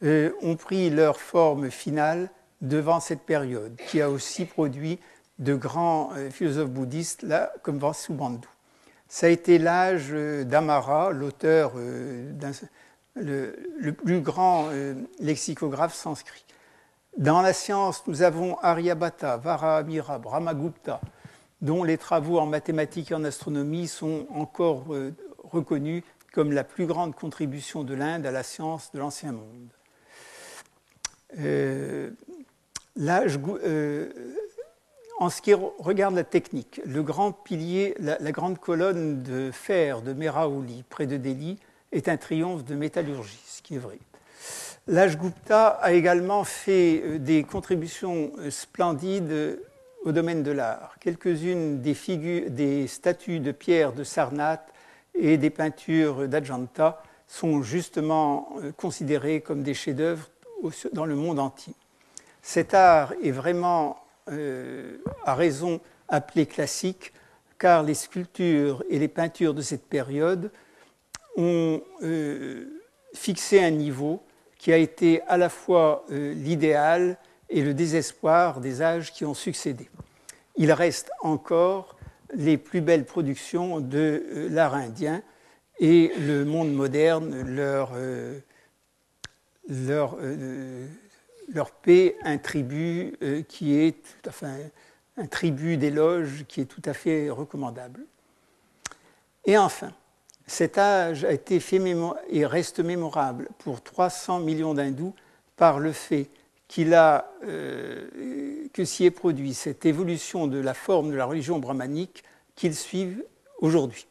[0.03, 2.29] euh, ont pris leur forme finale
[2.61, 4.99] devant cette période, qui a aussi produit
[5.39, 7.25] de grands euh, philosophes bouddhistes,
[7.61, 8.47] comme Vasubandhu.
[9.07, 14.69] Ça a été l'âge d'Amara, l'auteur, le, le, plus grand
[15.19, 16.43] lexicographe sanskrit.
[17.17, 20.99] Dans la science, nous avons Aryabhata, Varahamira, Brahmagupta,
[21.63, 26.85] dont les travaux en mathématiques et en astronomie sont encore euh, reconnus comme la plus
[26.85, 29.69] grande contribution de l'Inde à la science de l'Ancien Monde.
[31.39, 32.11] Euh,
[32.99, 34.09] euh,
[35.19, 40.11] en ce qui regarde la technique, le grand pilier, la, grande colonne de fer de
[40.11, 41.59] Meraouli, près de Delhi,
[41.93, 43.99] est un triomphe de métallurgie, ce qui est vrai.
[44.87, 49.61] L'âge Gupta a également fait des contributions splendides
[50.03, 50.95] au domaine de l'art.
[50.99, 51.95] Quelques-unes des,
[52.49, 54.73] des statues de pierre de Sarnath
[55.15, 60.29] et des peintures d'Ajanta sont justement euh, considérées comme des chefs-d'œuvre
[60.93, 61.73] dans le monde entier.
[62.41, 67.13] Cet art est vraiment, euh, à raison, appelé classique,
[67.57, 70.51] car les sculptures et les peintures de cette période
[71.37, 72.81] ont euh,
[73.13, 74.21] fixé un niveau
[74.57, 77.17] qui a été à la fois l'idéal
[77.49, 79.89] et le désespoir des âges qui ont succédé.
[80.55, 81.95] Il reste encore
[82.35, 85.21] les plus belles productions de euh, l'art indien
[85.79, 88.39] et le monde moderne leur, euh,
[89.71, 90.87] euh,
[91.81, 94.55] paie un tribut qui est enfin,
[95.17, 98.05] un tribut d'éloge qui est tout à fait recommandable.
[99.45, 99.91] Et enfin,
[100.45, 101.81] cet âge a été fait
[102.29, 105.13] et reste mémorable pour 300 millions d'hindous
[105.57, 106.29] par le fait
[106.93, 112.23] a, euh, que s'y est produit cette évolution de la forme de la religion brahmanique
[112.55, 113.23] qu'ils suivent
[113.59, 114.07] aujourd'hui.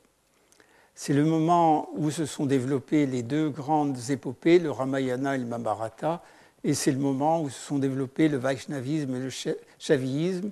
[0.94, 5.46] C'est le moment où se sont développées les deux grandes épopées, le Ramayana et le
[5.46, 6.22] Mahabharata,
[6.64, 9.30] et c'est le moment où se sont développés le Vaishnavisme et le
[9.78, 10.50] Shavisme,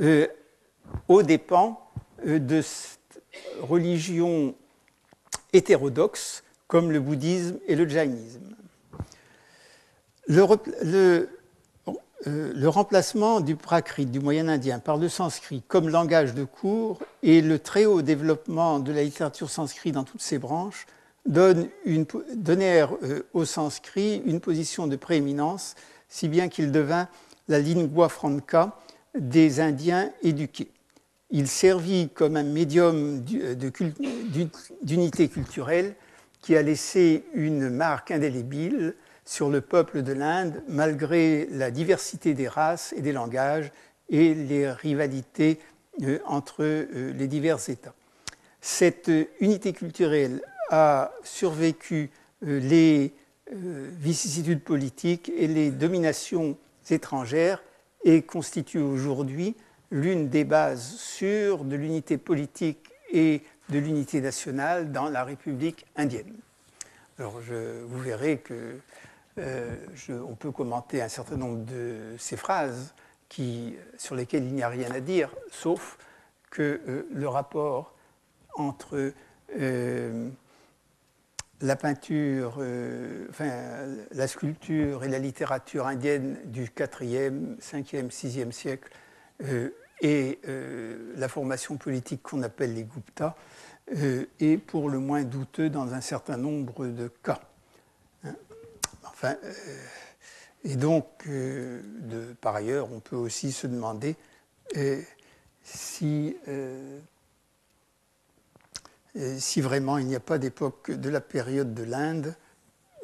[0.00, 0.26] euh,
[1.06, 1.80] aux dépens
[2.26, 2.62] euh, de
[3.60, 4.54] religions
[5.52, 8.56] hétérodoxes comme le bouddhisme et le jainisme.
[12.26, 16.98] Euh, le remplacement du prakrit, du moyen indien, par le sanskrit comme langage de cours
[17.22, 20.86] et le très haut développement de la littérature sanskrit dans toutes ses branches
[21.26, 25.76] donne une, donnèrent euh, au sanskrit une position de prééminence,
[26.08, 27.08] si bien qu'il devint
[27.46, 28.76] la lingua franca
[29.16, 30.70] des Indiens éduqués.
[31.30, 33.54] Il servit comme un médium euh,
[34.82, 35.94] d'unité culturelle
[36.40, 38.94] qui a laissé une marque indélébile
[39.28, 43.70] sur le peuple de l'Inde, malgré la diversité des races et des langages
[44.08, 45.60] et les rivalités
[46.02, 47.92] euh, entre euh, les divers États.
[48.62, 49.10] Cette
[49.40, 52.10] unité culturelle a survécu
[52.46, 53.12] euh, les
[53.50, 56.56] vicissitudes politiques et les dominations
[56.88, 57.62] étrangères
[58.04, 59.56] et constitue aujourd'hui
[59.90, 66.34] l'une des bases sûres de l'unité politique et de l'unité nationale dans la République indienne.
[67.18, 68.76] Alors vous verrez que
[69.38, 69.76] euh,
[70.28, 72.94] on peut commenter un certain nombre de ces phrases
[73.98, 75.98] sur lesquelles il n'y a rien à dire, sauf
[76.50, 77.94] que euh, le rapport
[78.54, 79.12] entre
[79.58, 80.30] euh,
[81.60, 82.62] la peinture,
[84.12, 88.88] la sculpture et la littérature indienne du 4e, 5e, 6e siècle
[90.00, 90.38] et
[91.16, 93.34] la formation politique qu'on appelle les Gupta
[93.88, 97.40] est pour le moins douteux dans un certain nombre de cas.
[99.24, 99.34] Euh,
[100.64, 101.82] et donc, euh,
[102.40, 104.16] par ailleurs, on peut aussi se demander
[104.76, 105.00] euh,
[105.62, 106.36] si,
[109.60, 112.34] vraiment il n'y a pas d'époque de la période de l'Inde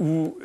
[0.01, 0.39] où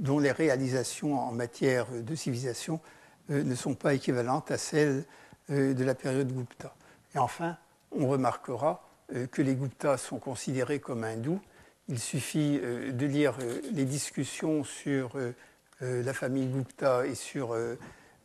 [0.00, 2.80] dont les réalisations en matière de civilisation
[3.28, 5.04] ne sont pas équivalentes à celles
[5.48, 6.74] de la période Gupta.
[7.14, 7.56] Et enfin,
[7.92, 8.88] on remarquera
[9.30, 11.40] que les Guptas sont considérés comme hindous
[11.88, 15.32] il suffit euh, de lire euh, les discussions sur euh,
[15.80, 17.56] la famille Gupta et sur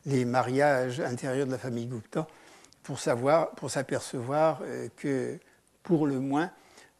[0.06, 2.28] les mariages intérieurs de la famille Gupta
[2.84, 4.62] pour savoir, pour s'apercevoir
[4.96, 5.40] que,
[5.82, 6.52] pour le moins,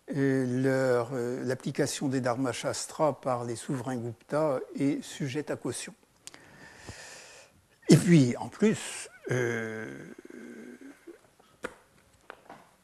[0.08, 5.94] l'application des Dharma Shastra par les souverains Gupta est sujette à caution.
[7.90, 9.10] Et puis, en plus,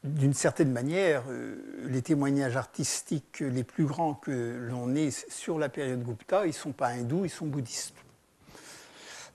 [0.03, 5.69] d'une certaine manière, euh, les témoignages artistiques les plus grands que l'on ait sur la
[5.69, 7.95] période Gupta, ils ne sont pas hindous, ils sont bouddhistes.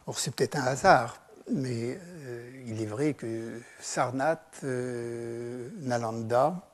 [0.07, 6.69] Or, c'est peut-être un hasard, mais euh, il est vrai que Sarnath, euh, Nalanda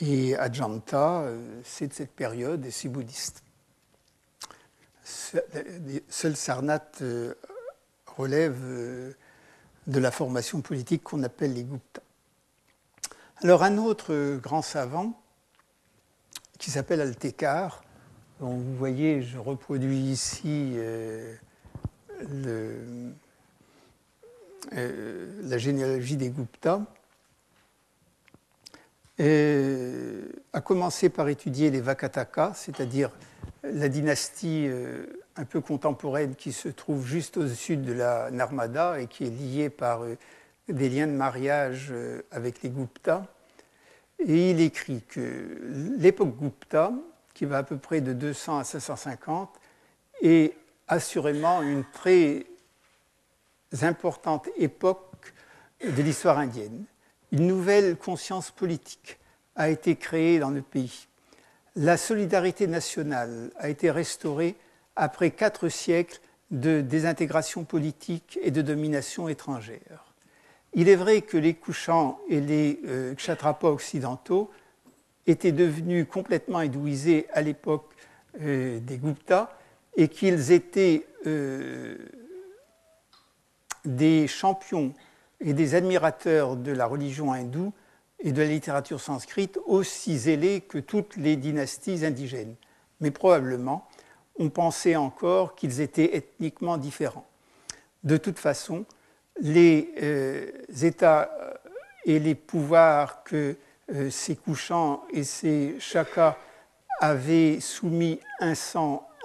[0.00, 1.24] et Ajanta,
[1.62, 3.42] c'est de cette période et c'est bouddhiste.
[5.04, 7.02] Seul Sarnath
[8.06, 9.14] relève
[9.86, 12.00] de la formation politique qu'on appelle les Gupta.
[13.42, 15.18] Alors un autre grand savant
[16.58, 17.82] qui s'appelle Altekar,
[18.38, 21.34] dont vous voyez, je reproduis ici euh,
[24.74, 26.82] euh, la généalogie des Gupta,
[29.18, 33.10] a commencé par étudier les Vakataka, c'est-à-dire
[33.62, 39.00] la dynastie euh, un peu contemporaine qui se trouve juste au sud de la Narmada
[39.00, 40.02] et qui est liée par
[40.72, 43.26] des liens de mariage euh, avec les Gupta.
[44.18, 45.58] Et il écrit que
[45.98, 46.92] l'époque Gupta,
[47.34, 49.50] qui va à peu près de 200 à 550,
[50.22, 50.54] est
[50.88, 52.44] assurément une très
[53.80, 55.32] importante époque
[55.82, 56.84] de l'histoire indienne.
[57.32, 59.18] Une nouvelle conscience politique
[59.56, 61.06] a été créée dans le pays.
[61.76, 64.56] La solidarité nationale a été restaurée
[64.96, 70.09] après quatre siècles de désintégration politique et de domination étrangère.
[70.74, 74.50] Il est vrai que les couchants et les euh, kshatrapas occidentaux
[75.26, 77.90] étaient devenus complètement édouisés à l'époque
[78.40, 79.50] euh, des Guptas
[79.96, 81.96] et qu'ils étaient euh,
[83.84, 84.94] des champions
[85.40, 87.72] et des admirateurs de la religion hindoue
[88.20, 92.54] et de la littérature sanscrite aussi zélés que toutes les dynasties indigènes.
[93.00, 93.88] Mais probablement,
[94.38, 97.26] on pensait encore qu'ils étaient ethniquement différents.
[98.04, 98.84] De toute façon,
[99.40, 100.50] les euh,
[100.82, 101.54] États euh,
[102.04, 103.56] et les pouvoirs que
[103.92, 106.36] euh, ces couchants et ces chakas
[107.00, 108.52] avaient soumis un,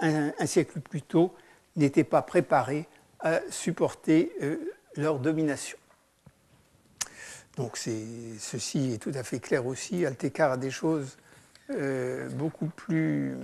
[0.00, 1.34] un, siècle plus tôt
[1.76, 2.86] n'étaient pas préparés
[3.20, 4.32] à supporter
[4.96, 5.76] leur domination.
[7.56, 10.06] donc ceci est tout à fait clair aussi.
[10.06, 11.18] Altekar a des choses
[12.34, 13.34] beaucoup plus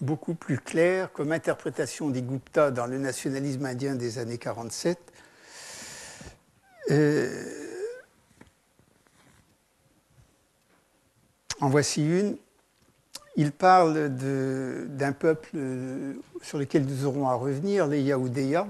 [0.00, 4.98] beaucoup plus claires comme interprétation des Gupta dans le nationalisme indien des années 47.
[6.90, 7.58] Euh,
[11.60, 12.36] en voici une.
[13.36, 15.50] Il parle d'un peuple
[16.42, 18.66] sur lequel nous aurons à revenir, les Yaoudéas,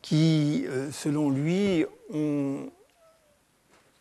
[0.00, 2.70] qui, euh, selon lui, ont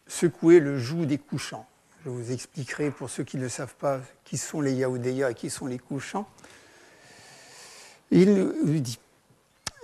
[0.07, 1.67] secoué le joug des couchants.
[2.03, 5.49] Je vous expliquerai pour ceux qui ne savent pas qui sont les Yaoudéas et qui
[5.49, 6.27] sont les couchants.
[8.11, 8.99] Il dit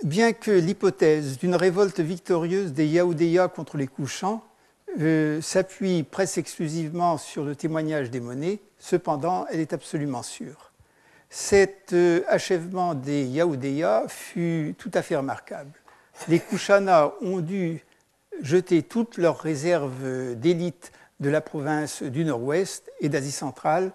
[0.02, 4.44] Bien que l'hypothèse d'une révolte victorieuse des Yaoudéas contre les couchants
[4.98, 10.72] euh, s'appuie presque exclusivement sur le témoignage des monnaies, cependant, elle est absolument sûre.
[11.28, 15.80] Cet euh, achèvement des Yaoudéas fut tout à fait remarquable
[16.28, 17.84] les Kushana ont dû
[18.42, 23.92] jeter toutes leurs réserves d'élite de la province du Nord-Ouest et d'Asie centrale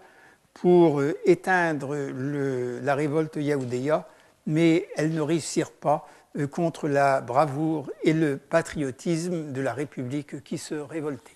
[0.53, 4.07] pour euh, éteindre la révolte Yaoudéa,
[4.45, 6.07] mais elles ne réussirent pas
[6.37, 11.35] euh, contre la bravoure et le patriotisme de la République qui se révoltait.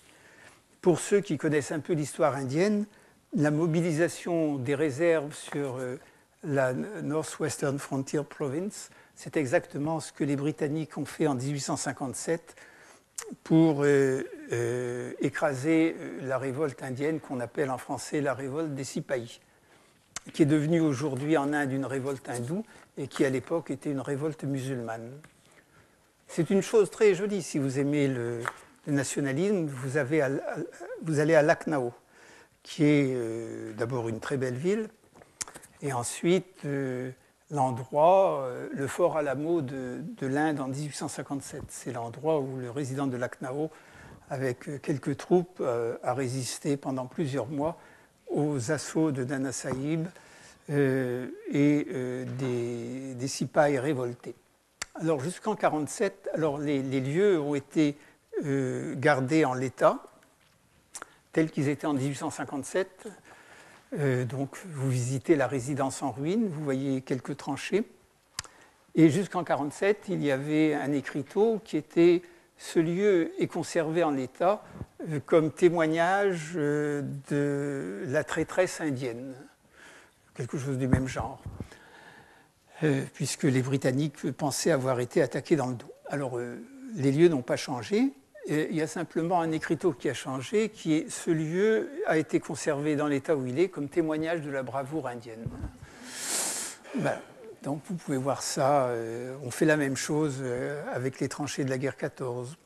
[0.80, 2.86] Pour ceux qui connaissent un peu l'histoire indienne,
[3.34, 5.98] la mobilisation des réserves sur euh,
[6.42, 8.90] la Northwestern Frontier Province
[9.22, 12.56] c'est exactement ce que les Britanniques ont fait en 1857
[13.44, 18.84] pour euh, euh, écraser euh, la révolte indienne qu'on appelle en français la révolte des
[18.84, 19.40] Sipahis,
[20.32, 22.64] qui est devenue aujourd'hui en Inde une révolte hindoue
[22.96, 25.10] et qui à l'époque était une révolte musulmane.
[26.26, 28.40] C'est une chose très jolie si vous aimez le,
[28.86, 31.92] nationalisme, vous, allez à Lucknow,
[32.62, 34.88] qui est d'abord une très belle ville,
[35.82, 36.64] et ensuite
[37.50, 41.62] l'endroit, euh, le fort Alamo de, de l'Inde en 1857.
[41.68, 43.70] C'est l'endroit où le résident de Lucknow,
[44.28, 47.76] avec euh, quelques troupes, euh, a résisté pendant plusieurs mois
[48.28, 50.06] aux assauts de Nana Sahib
[50.68, 51.86] et
[52.38, 54.36] des, des révoltés.
[54.94, 57.96] Alors jusqu'en 1947, alors les, les, lieux ont été
[58.94, 59.98] gardés en l'état,
[61.32, 63.08] tels qu'ils étaient en 1857.
[63.98, 67.84] Euh, donc, vous visitez la résidence en ruine, vous voyez quelques tranchées.
[68.94, 72.22] Et jusqu'en 1947, il y avait un écriteau qui était
[72.56, 74.62] ce lieu est conservé en l'état
[75.08, 79.34] euh, comme témoignage euh, de la traîtresse indienne,
[80.34, 81.42] quelque chose du même genre,
[83.14, 85.92] puisque les Britanniques pensaient avoir été attaqués dans le dos.
[86.08, 88.14] Alors, les lieux n'ont pas changé,
[88.48, 92.40] il y a simplement un écriteau qui a changé, qui est ce lieu a été
[92.40, 95.44] conservé dans l'état où il est comme témoignage de la bravoure indienne.
[96.96, 97.18] Ben,
[97.62, 98.86] donc vous pouvez voir ça.
[98.86, 102.56] Euh, on fait la même chose euh, avec les tranchées de la guerre 14.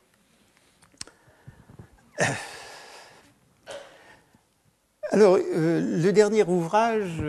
[5.11, 7.21] Alors, euh, le dernier ouvrage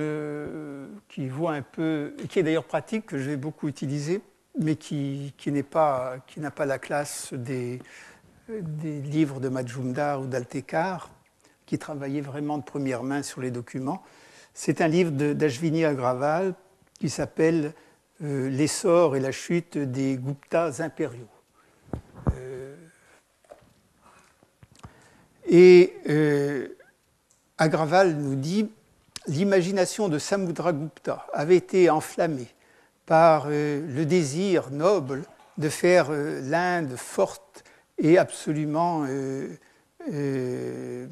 [1.09, 4.21] qui voit un peu, qui est d'ailleurs pratique, que j'ai beaucoup utilisé,
[4.59, 6.23] mais qui, qui n'a pas
[6.67, 7.81] la classe des,
[8.49, 11.11] des livres de Majumdar ou d'Altekar,
[11.65, 14.03] qui travaillaient vraiment de première main sur les documents.
[14.55, 16.55] C'est un livre d'Ashvini Agraval
[17.01, 17.73] qui s'appelle
[18.23, 21.29] euh, L'essor et la chute des Guptas impériaux.
[22.37, 22.77] Euh,
[25.49, 26.69] et euh,
[27.59, 28.71] Agraval nous dit
[29.27, 32.49] l'imagination de Samudragupta avait été enflammée
[33.07, 35.25] par le désir noble
[35.59, 37.66] de faire l'Inde forte
[37.99, 39.49] et absolument euh,
[40.13, 41.07] euh,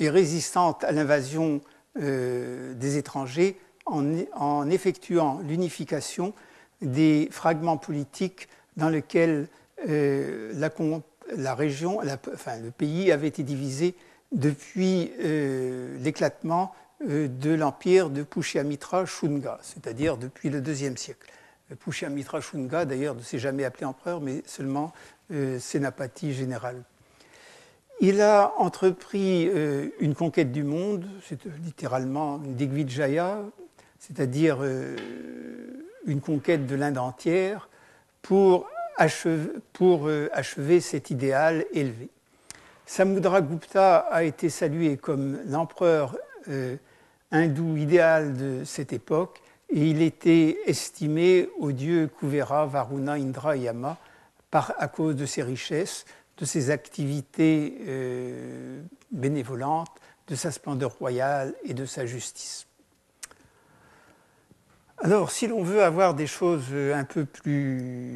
[0.00, 1.60] résistante à l'invasion
[2.00, 6.32] euh, des étrangers en, effectuant l'unification
[6.80, 9.48] des fragments politiques dans lesquels
[9.84, 12.00] la, région,
[12.32, 13.94] enfin, le pays avait été divisé
[14.30, 15.10] depuis
[16.00, 21.28] l'éclatement de l'empire de Pushyamitra Shunga, c'est-à-dire depuis le IIe siècle.
[21.80, 24.92] Pushyamitra Shunga, d'ailleurs, ne s'est jamais appelé empereur, mais seulement
[25.32, 26.82] euh, Sénapati général.
[28.00, 33.40] Il a entrepris euh, une conquête du monde, c'est littéralement une Digvijaya,
[33.98, 34.96] c'est-à-dire euh,
[36.06, 37.68] une conquête de l'Inde entière,
[38.22, 38.68] pour
[39.72, 42.08] pour, achever cet idéal élevé.
[42.86, 46.16] Samudragupta a été salué comme l'empereur
[47.32, 49.42] hindou idéal de cette époque
[49.72, 53.96] et il était estimé aux dieux Kuvera, Varuna, Indra et Yama
[54.52, 56.04] à cause de ses richesses,
[56.36, 59.98] de ses activités euh, bénévolentes,
[60.28, 62.66] de sa splendeur royale et de sa justice.
[64.98, 68.14] Alors, si l'on veut avoir des choses un peu plus,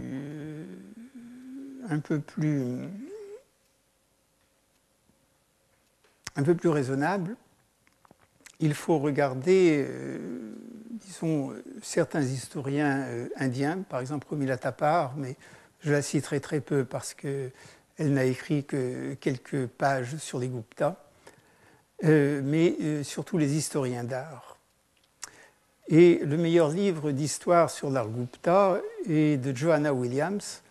[1.88, 2.90] un peu plus
[6.68, 7.34] raisonnables,
[8.60, 10.54] il faut regarder, euh,
[10.90, 11.52] disons,
[11.82, 15.36] certains historiens euh, indiens, par exemple Romila Tapar, mais
[15.80, 17.52] je la citerai très peu parce qu'elle
[17.98, 20.96] n'a écrit que quelques pages sur les Guptas,
[22.04, 24.56] euh, mais surtout les historiens d'art.
[25.88, 30.62] Et le meilleur livre d'histoire sur l'art Gupta est de Joanna Williams,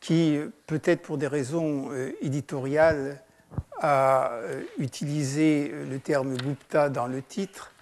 [0.00, 1.90] qui, peut-être pour des raisons
[2.22, 3.20] éditoriales,
[3.80, 7.72] a euh, utilisé le terme Gupta dans le titre,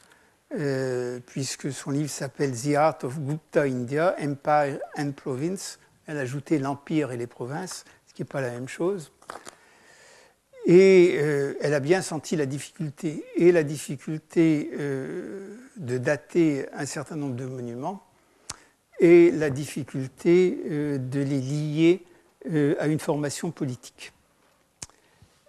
[0.55, 5.79] euh, puisque son livre s'appelle The Art of Gupta India, Empire and Province.
[6.07, 9.13] Elle a ajouté l'empire et les provinces, ce qui n'est pas la même chose.
[10.67, 14.71] Et euh, elle a bien senti la difficulté, et la difficulté
[15.77, 18.05] de dater un certain nombre de monuments,
[18.99, 20.59] et la difficulté
[20.99, 22.05] de les lier
[22.79, 24.13] à une formation politique.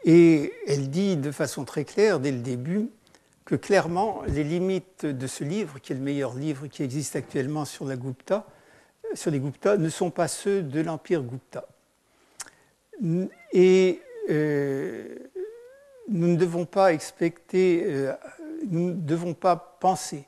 [0.08, 2.89] Et elle dit de façon très claire dès le début
[3.43, 7.66] que clairement les limites de ce livre, qui est le meilleur livre qui existe actuellement
[7.66, 8.45] sur, Gupta,
[9.14, 11.68] sur les Gupta, ne sont pas ceux de l'Empire Gupta.
[13.51, 15.16] Et euh,
[16.08, 18.14] nous ne devons pas expecter, euh,
[18.70, 20.24] nous ne devons pas penser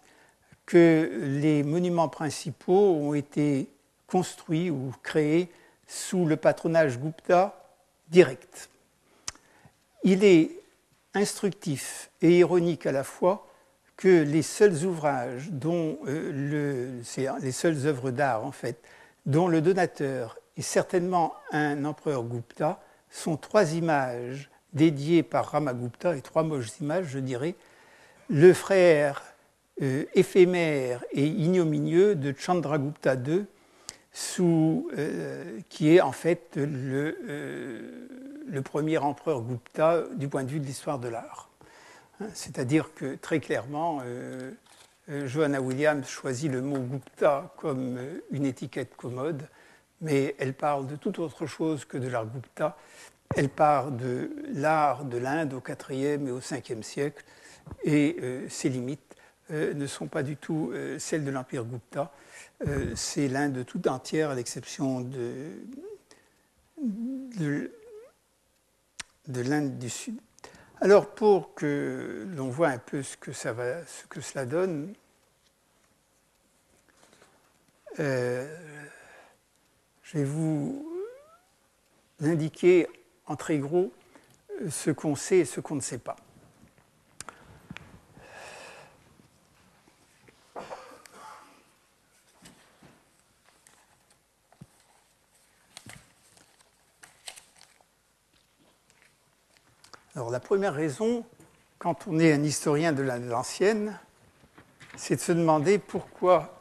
[0.65, 3.69] que les monuments principaux ont été
[4.07, 5.49] construits ou créés
[5.87, 7.63] sous le patronage Gupta
[8.09, 8.69] direct
[10.03, 10.51] il est
[11.13, 13.47] instructif et ironique à la fois
[13.97, 18.81] que les seuls ouvrages dont euh, le, les seules œuvres d'art en fait,
[19.25, 26.21] dont le donateur est certainement un empereur Gupta, sont trois images dédiées par Ramagupta et
[26.21, 27.55] trois moches images, je dirais,
[28.29, 29.23] le frère
[29.81, 33.45] euh, éphémère et ignominieux de Chandragupta II,
[34.39, 38.09] euh, qui est en fait le
[38.51, 41.49] le premier empereur Gupta du point de vue de l'histoire de l'art.
[42.19, 44.51] Hein, c'est-à-dire que très clairement, euh,
[45.09, 49.43] euh, Joanna Williams choisit le mot Gupta comme euh, une étiquette commode,
[50.01, 52.77] mais elle parle de toute autre chose que de l'art Gupta.
[53.35, 57.23] Elle parle de l'art de l'Inde au IVe et au Ve siècle,
[57.83, 58.17] et
[58.49, 59.15] ses limites
[59.51, 62.11] ne sont pas du tout celles de l'Empire Gupta.
[62.95, 65.51] C'est l'Inde tout entière, à l'exception de,
[67.37, 67.71] de
[69.29, 70.19] de l'Inde du Sud.
[70.81, 74.93] Alors pour que l'on voit un peu ce que cela donne,
[77.99, 78.57] euh,
[80.03, 80.85] je vais vous
[82.21, 82.87] indiquer
[83.27, 83.91] en très gros
[84.69, 86.15] ce qu'on sait et ce qu'on ne sait pas.
[100.15, 101.23] Alors la première raison,
[101.77, 103.99] quand on est un historien de l'ancienne,
[104.97, 106.59] c'est de se demander pourquoi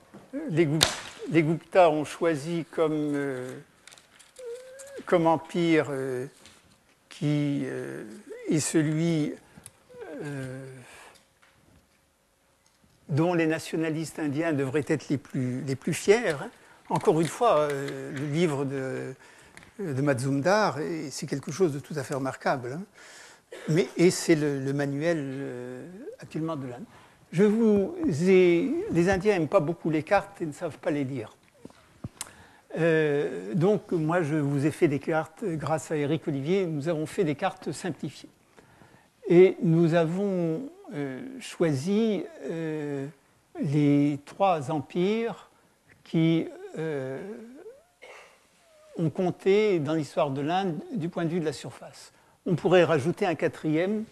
[0.51, 0.69] les,
[1.31, 3.59] les Guptas ont choisi comme, euh,
[5.13, 6.27] empire euh,
[7.09, 8.05] qui euh,
[8.49, 9.33] est celui
[13.09, 16.35] dont les nationalistes indiens devraient être les plus, fiers.
[16.91, 19.15] Encore une fois, le livre de,
[19.79, 20.79] de Mazumdar,
[21.11, 22.73] c'est quelque chose de tout à fait remarquable.
[22.73, 22.83] Hein.
[23.97, 25.87] Et c'est le, manuel euh,
[26.19, 26.85] actuellement de l'Inde.
[27.33, 31.37] Je vous les Indiens n'aiment pas beaucoup les cartes et ne savent pas les lire.
[32.79, 37.05] Euh, donc moi, je vous ai fait des cartes, grâce à Éric Olivier, nous avons
[37.05, 38.31] fait des cartes simplifiées.
[39.29, 42.25] Et nous avons euh, choisi
[43.61, 45.51] les trois empires
[46.05, 46.47] qui
[48.97, 52.13] ont compté dans l'histoire de l'Inde du point de vue de la surface.
[52.51, 54.05] On pourrait rajouter un quatrième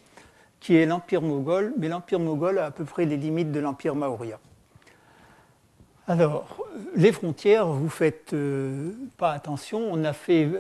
[0.61, 3.95] qui est l'Empire moghol, mais l'Empire moghol a à peu près les limites de l'Empire
[3.95, 4.39] maurya.
[6.07, 6.62] Alors,
[6.95, 10.51] les frontières, vous faites euh, pas attention, on a fait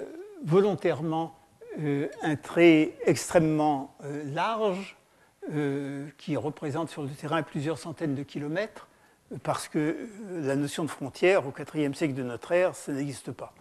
[0.42, 1.38] volontairement
[1.78, 4.96] euh, un trait extrêmement euh, large
[6.18, 8.88] qui représente sur le terrain plusieurs centaines de kilomètres,
[9.44, 13.54] parce que la notion de frontière au IVe siècle de notre ère, ça n'existe pas.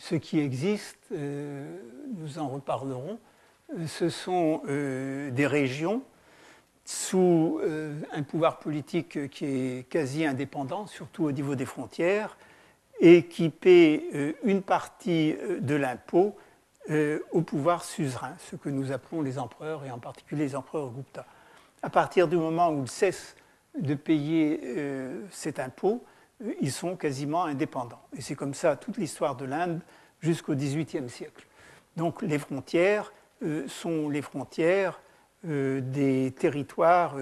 [0.00, 1.76] Ce qui existe, euh,
[2.16, 3.18] nous en reparlerons,
[3.86, 6.02] ce sont euh, des régions
[6.86, 12.38] sous euh, un pouvoir politique qui est quasi indépendant, surtout au niveau des frontières,
[12.98, 16.36] et qui paie une partie de l'impôt
[17.32, 21.24] au pouvoir suzerain, ce que nous appelons les empereurs, et en particulier les empereurs Gupta.
[21.82, 23.36] À partir du moment où ils cessent
[23.78, 24.60] de payer
[25.30, 26.04] cet impôt,
[26.60, 28.02] ils sont quasiment indépendants.
[28.16, 29.80] Et c'est comme ça toute l'histoire de l'Inde
[30.20, 31.46] jusqu'au XVIIIe siècle.
[31.96, 33.12] Donc les frontières
[33.66, 35.00] sont les frontières
[35.42, 37.16] des territoires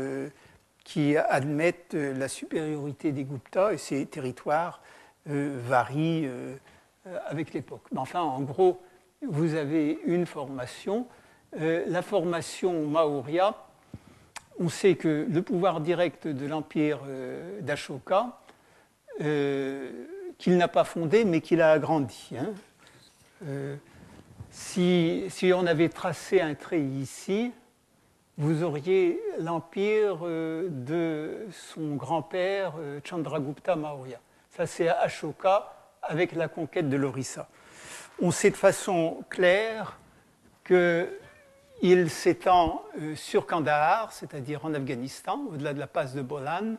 [0.85, 4.83] qui admettent la supériorité des Guptas, et ces territoires
[5.27, 6.29] varient
[7.27, 7.83] avec l'époque.
[7.93, 8.81] Mais enfin, en gros,
[9.27, 11.07] vous avez une formation.
[11.59, 13.55] Euh, la formation Maurya,
[14.61, 18.39] on sait que le pouvoir direct de l'empire euh, d'Ashoka,
[19.21, 19.91] euh,
[20.39, 22.31] qu'il n'a pas fondé, mais qu'il a agrandi.
[22.39, 22.53] Hein.
[24.51, 27.53] Si, si, on avait tracé un trait ici,
[28.37, 32.73] vous auriez l'empire de son grand-père
[33.05, 34.19] Chandragupta Maurya.
[34.51, 37.49] Ça, c'est Ashoka avec la conquête de l'Orissa
[38.21, 39.99] on sait de façon claire
[40.65, 46.75] qu'il s'étend euh, sur Kandahar, c'est-à-dire en Afghanistan, au-delà de la passe de Bolan,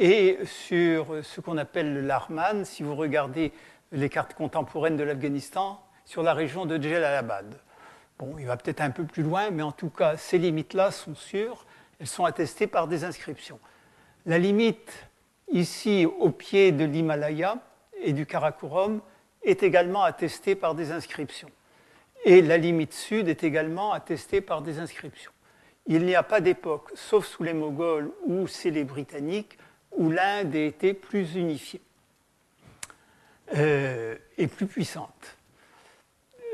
[0.00, 3.52] et sur ce qu'on appelle le Larman, si vous regardez
[3.92, 7.54] les cartes contemporaines de l'Afghanistan, sur la région de Jalalabad.
[8.18, 11.14] Bon, il va peut-être un peu plus loin, mais en tout cas, ces limites-là sont
[11.14, 11.66] sûres,
[12.00, 13.60] elles sont attestées par des inscriptions.
[14.24, 15.06] La limite
[15.52, 17.58] ici, au pied de l'Himalaya
[18.02, 19.02] et du Karakorum,
[19.42, 21.50] est également attestée par des inscriptions.
[22.24, 25.32] Et la limite sud est également attestée par des inscriptions.
[25.86, 29.58] Il n'y a pas d'époque, sauf sous les Moghols ou sous les Britanniques,
[29.96, 31.80] où l'Inde ait été plus unifiée
[33.56, 35.36] euh, et plus puissante.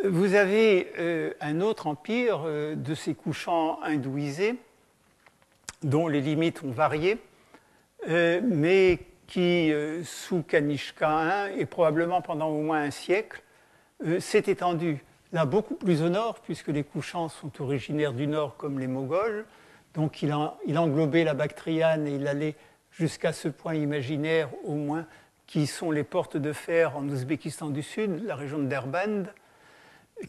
[0.04, 4.56] Vous avez euh, un autre empire euh, de ces couchants hindouisés,
[5.82, 7.18] dont les limites ont varié,
[8.08, 9.72] mais qui,
[10.04, 13.42] sous Kanishka I, et probablement pendant au moins un siècle,
[14.20, 18.78] s'est étendu là beaucoup plus au nord, puisque les couchants sont originaires du nord comme
[18.78, 19.44] les Moghols.
[19.94, 22.54] Donc il, englobait la Bactriane et il allait
[22.98, 25.06] jusqu'à ce point imaginaire au moins
[25.46, 29.24] qui sont les portes de fer en Ouzbékistan du Sud, la région de Derband,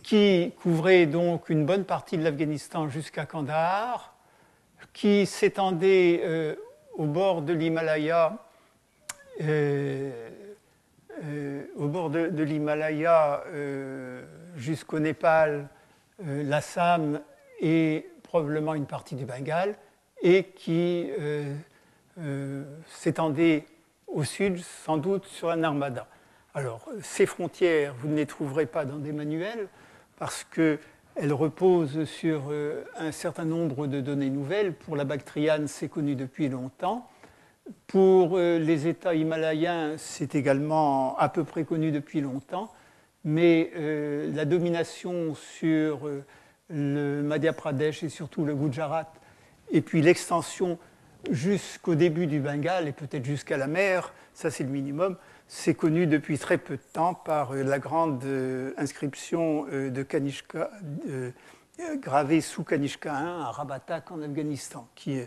[0.04, 4.14] qui couvrait donc une bonne partie de l'Afghanistan jusqu'à Kandahar,
[4.94, 6.56] qui s'étendait euh,
[6.94, 8.38] au bord de l'Himalaya
[9.42, 10.30] euh,
[11.24, 13.44] euh, au bord de, l'Himalaya
[14.56, 15.68] jusqu'au Népal,
[16.24, 17.22] l'Assam
[17.60, 19.76] et probablement une partie du Bengale,
[20.22, 21.10] et qui
[22.88, 23.66] s'étendait
[24.08, 26.08] au sud, sans doute sur un armada.
[26.54, 29.68] Alors, ces frontières, vous ne les trouverez pas dans des manuels,
[30.18, 32.52] parce qu'elles reposent sur
[32.98, 34.74] un certain nombre de données nouvelles.
[34.74, 37.08] Pour la Bactriane, c'est connu depuis longtemps.
[37.88, 42.72] Pour euh, les États himalayens, c'est également à peu près connu depuis longtemps,
[43.24, 46.24] mais euh, la domination sur euh,
[46.70, 49.12] le Madhya Pradesh et surtout le Gujarat,
[49.72, 50.78] et puis l'extension
[51.32, 55.18] jusqu'au début du Bengale et peut-être jusqu'à la mer, ça c'est le minimum,
[55.48, 58.24] c'est connu depuis très peu de temps par la grande
[58.78, 60.70] inscription de Kanishka,
[62.02, 65.22] gravée sous Kanishka I à Rabatak en Afghanistan, qui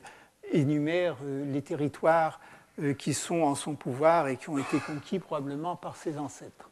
[0.52, 2.40] énumère euh, les territoires
[2.80, 6.70] euh, qui sont en son pouvoir et qui ont été conquis probablement par ses ancêtres.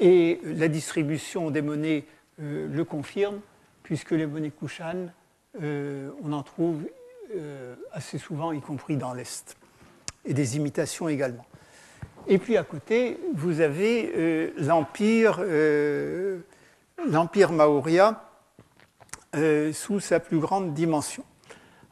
[0.00, 2.04] Et euh, la distribution des monnaies
[2.38, 3.40] le confirme,
[3.82, 5.12] puisque les monnaies Kushan,
[5.60, 6.82] on en trouve
[7.92, 9.56] assez souvent, y compris dans l'Est,
[10.24, 11.46] et des imitations également.
[12.28, 15.40] Et puis à côté, vous avez l'empire,
[17.08, 18.22] l'empire Maurya
[19.72, 21.24] sous sa plus grande dimension.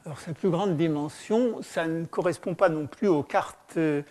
[0.07, 4.03] Alors, sa plus grande dimension, ça ne correspond pas non plus aux cartes euh,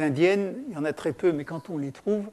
[0.00, 0.56] indiennes.
[0.68, 2.28] Il y en a très peu, mais quand on les trouve,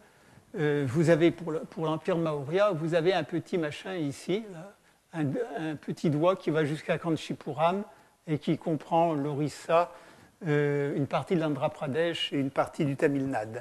[0.57, 4.43] euh, vous avez pour l'Empire Maurya, vous avez un petit machin ici,
[5.13, 7.83] un, petit doigt qui va jusqu'à Kanchipuram
[8.27, 9.91] et qui comprend l'Orissa,
[10.45, 13.59] euh, une partie de l'Andhra Pradesh et une partie du Tamil Nadu.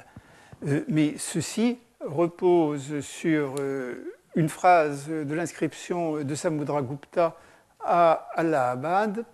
[0.87, 3.55] mais ceci repose sur
[4.35, 7.37] une phrase de l'inscription de Samudragupta
[7.79, 9.25] à Allahabad,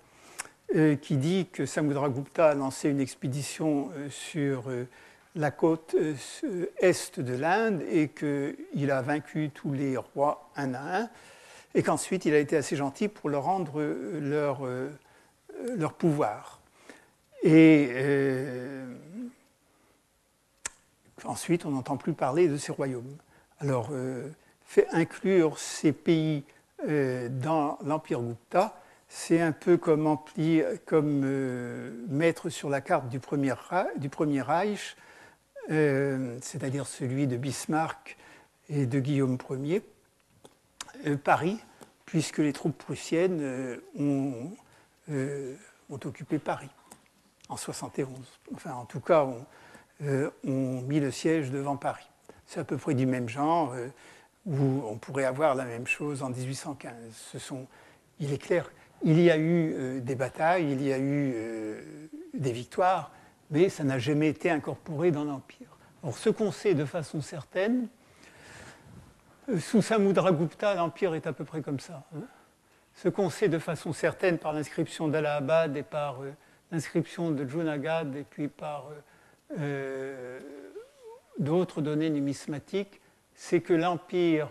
[0.75, 4.87] euh, qui dit que Samudragupta a lancé une expédition euh, sur euh,
[5.35, 5.95] la côte
[6.77, 11.09] est de l'Inde et qu'il a vaincu tous les rois un à un,
[11.75, 14.61] et qu'ensuite il a été assez gentil pour leur rendre leur,
[15.75, 16.59] leur pouvoir.
[17.43, 17.89] Et
[21.25, 23.17] ensuite, on n'entend plus parler de ces royaumes.
[23.59, 23.91] Alors,
[24.65, 26.43] fait inclure ces pays
[26.87, 30.17] euh, dans l'Empire Gupta, c'est un peu comme,
[30.85, 33.53] comme euh, mettre sur la carte du Premier,
[33.97, 34.97] du premier Reich,
[35.71, 38.17] euh, c'est-à-dire celui de Bismarck
[38.69, 39.83] et de Guillaume Ier,
[41.23, 41.59] Paris,
[42.05, 44.51] puisque les troupes prussiennes ont,
[45.09, 46.69] ont occupé Paris
[47.49, 48.09] en 71.
[48.53, 49.45] Enfin, en tout cas, ont,
[50.03, 52.07] euh, mis le siège devant Paris.
[52.47, 53.87] C'est à peu près du même genre, euh,
[54.45, 56.93] où on pourrait avoir la même chose en 1815.
[57.13, 57.67] Ce sont,
[58.19, 58.71] il est clair,
[59.03, 61.35] il y a eu euh, des batailles, il y a eu
[62.33, 63.11] des victoires,
[63.51, 65.77] mais ça n'a jamais été incorporé dans l'Empire.
[66.01, 67.87] Or, ce qu'on sait de façon certaine,
[69.59, 72.03] sous Samudragupta, l'Empire est à peu près comme ça.
[72.15, 72.21] Hein.
[72.95, 76.31] Ce qu'on sait de façon certaine par l'inscription d'Allahabad et par euh,
[76.71, 80.39] l'inscription de Junagadh et puis par euh, euh,
[81.39, 83.01] d'autres données numismatiques,
[83.35, 84.49] c'est que l'Empire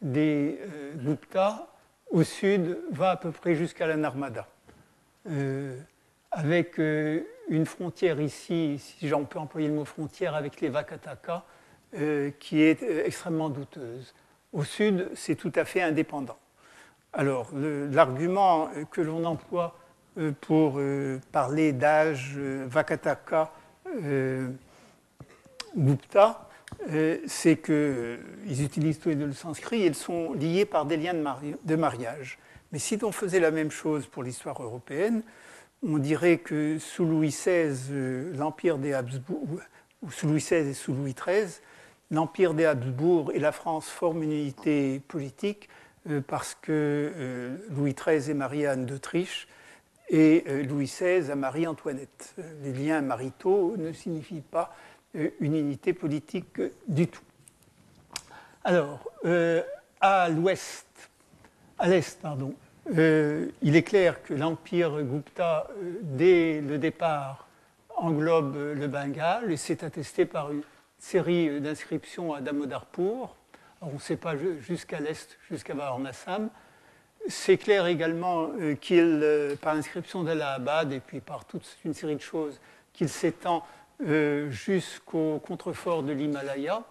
[0.00, 0.58] des
[0.96, 1.68] Gupta
[2.10, 4.48] au sud va à peu près jusqu'à la Narmada.
[6.30, 11.44] avec une frontière ici, si j'en peux employer le mot frontière, avec les Vakataka,
[11.96, 14.14] euh, qui est euh, extrêmement douteuse.
[14.52, 16.38] Au sud, c'est tout à fait indépendant.
[17.12, 19.76] Alors, l'argument que l'on emploie
[20.16, 20.80] euh, pour
[21.32, 23.50] parler d'âge Vakataka
[25.76, 26.48] Gupta,
[27.26, 31.14] c'est qu'ils utilisent tous les deux le sanskrit et ils sont liés par des liens
[31.64, 32.38] de, mariage.
[32.70, 35.22] Mais si on faisait la même chose pour l'histoire européenne,
[35.84, 39.58] on dirait que sous Louis XVI, l'empire des Habsbourg,
[40.02, 41.60] ou sous Louis XVI et sous Louis XIII,
[42.10, 45.68] l'Empire des Habsbourg et la France forment une unité politique
[46.08, 49.48] euh, parce que euh, Louis XIII est Marie-Anne d'Autriche
[50.08, 52.34] et euh, Louis XVI à Marie-Antoinette.
[52.62, 54.74] Les liens maritaux ne signifient pas
[55.14, 57.22] une unité politique du tout.
[58.62, 59.10] Alors,
[60.00, 60.86] à l'ouest,
[61.80, 62.54] à l'est, pardon,
[62.88, 65.66] il est clair que l'empire Gupta,
[66.02, 67.48] dès le départ,
[67.96, 70.62] englobe le Bengale et c'est attesté par une
[71.00, 73.34] série d'inscriptions à Damodarpur.
[73.80, 76.50] On ne sait pas jusqu'à l'est, jusqu'à Varanasam.
[77.28, 82.16] C'est clair également euh, qu'il, euh, par l'inscription d'Allahabad et puis par toute une série
[82.16, 82.60] de choses,
[82.92, 83.64] qu'il s'étend
[84.02, 86.82] euh, jusqu'au contrefort de l'Himalaya.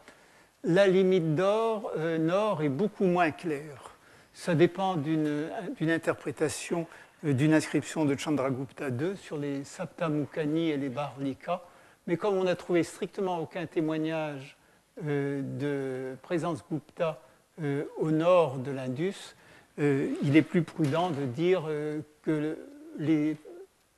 [0.64, 3.95] La limite d'or nord est beaucoup moins claire.
[4.34, 5.49] Ça dépend d'une
[5.80, 6.86] interprétation
[7.24, 11.62] d'une inscription de Chandragupta II sur les Saptamukani et les Barlika,
[12.10, 14.57] mais comme on n'a trouvé strictement aucun témoignage
[15.05, 17.22] euh, de présence Gupta
[17.62, 19.36] euh, au nord de l'Indus,
[19.78, 21.70] euh, il est plus prudent de dire
[22.24, 22.57] que
[22.97, 23.38] les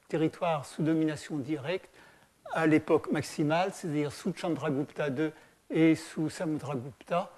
[0.09, 1.89] territoires sous domination directe,
[2.51, 5.31] à l'époque maximale, c'est-à-dire sous Chandragupta II
[5.69, 7.31] et sous Samudragupta,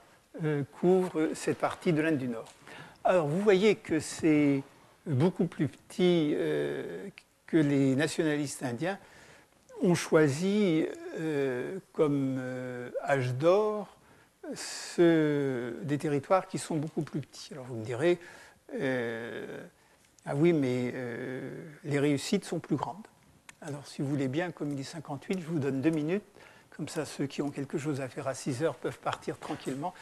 [0.80, 2.52] couvrent cette partie de l'Inde du Nord.
[3.04, 4.64] Alors vous voyez que c'est
[5.06, 6.36] beaucoup plus petit
[7.46, 8.98] que les nationalistes indiens
[9.84, 10.86] ont choisi
[11.20, 13.98] euh, comme euh, âge d'or
[14.98, 17.54] des territoires qui sont beaucoup plus petits.
[17.54, 18.20] Alors vous me direz,
[18.80, 19.64] euh,
[20.26, 20.94] ah oui, mais
[21.86, 23.08] les réussites sont plus grandes.
[23.62, 26.26] Alors si vous voulez bien, comme il est 58, je vous donne deux minutes,
[26.76, 29.94] comme ça ceux qui ont quelque chose à faire à 6 heures peuvent partir tranquillement.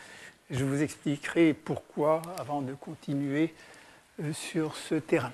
[0.49, 3.53] Je vous expliquerai pourquoi avant de continuer
[4.33, 5.31] sur ce terrain.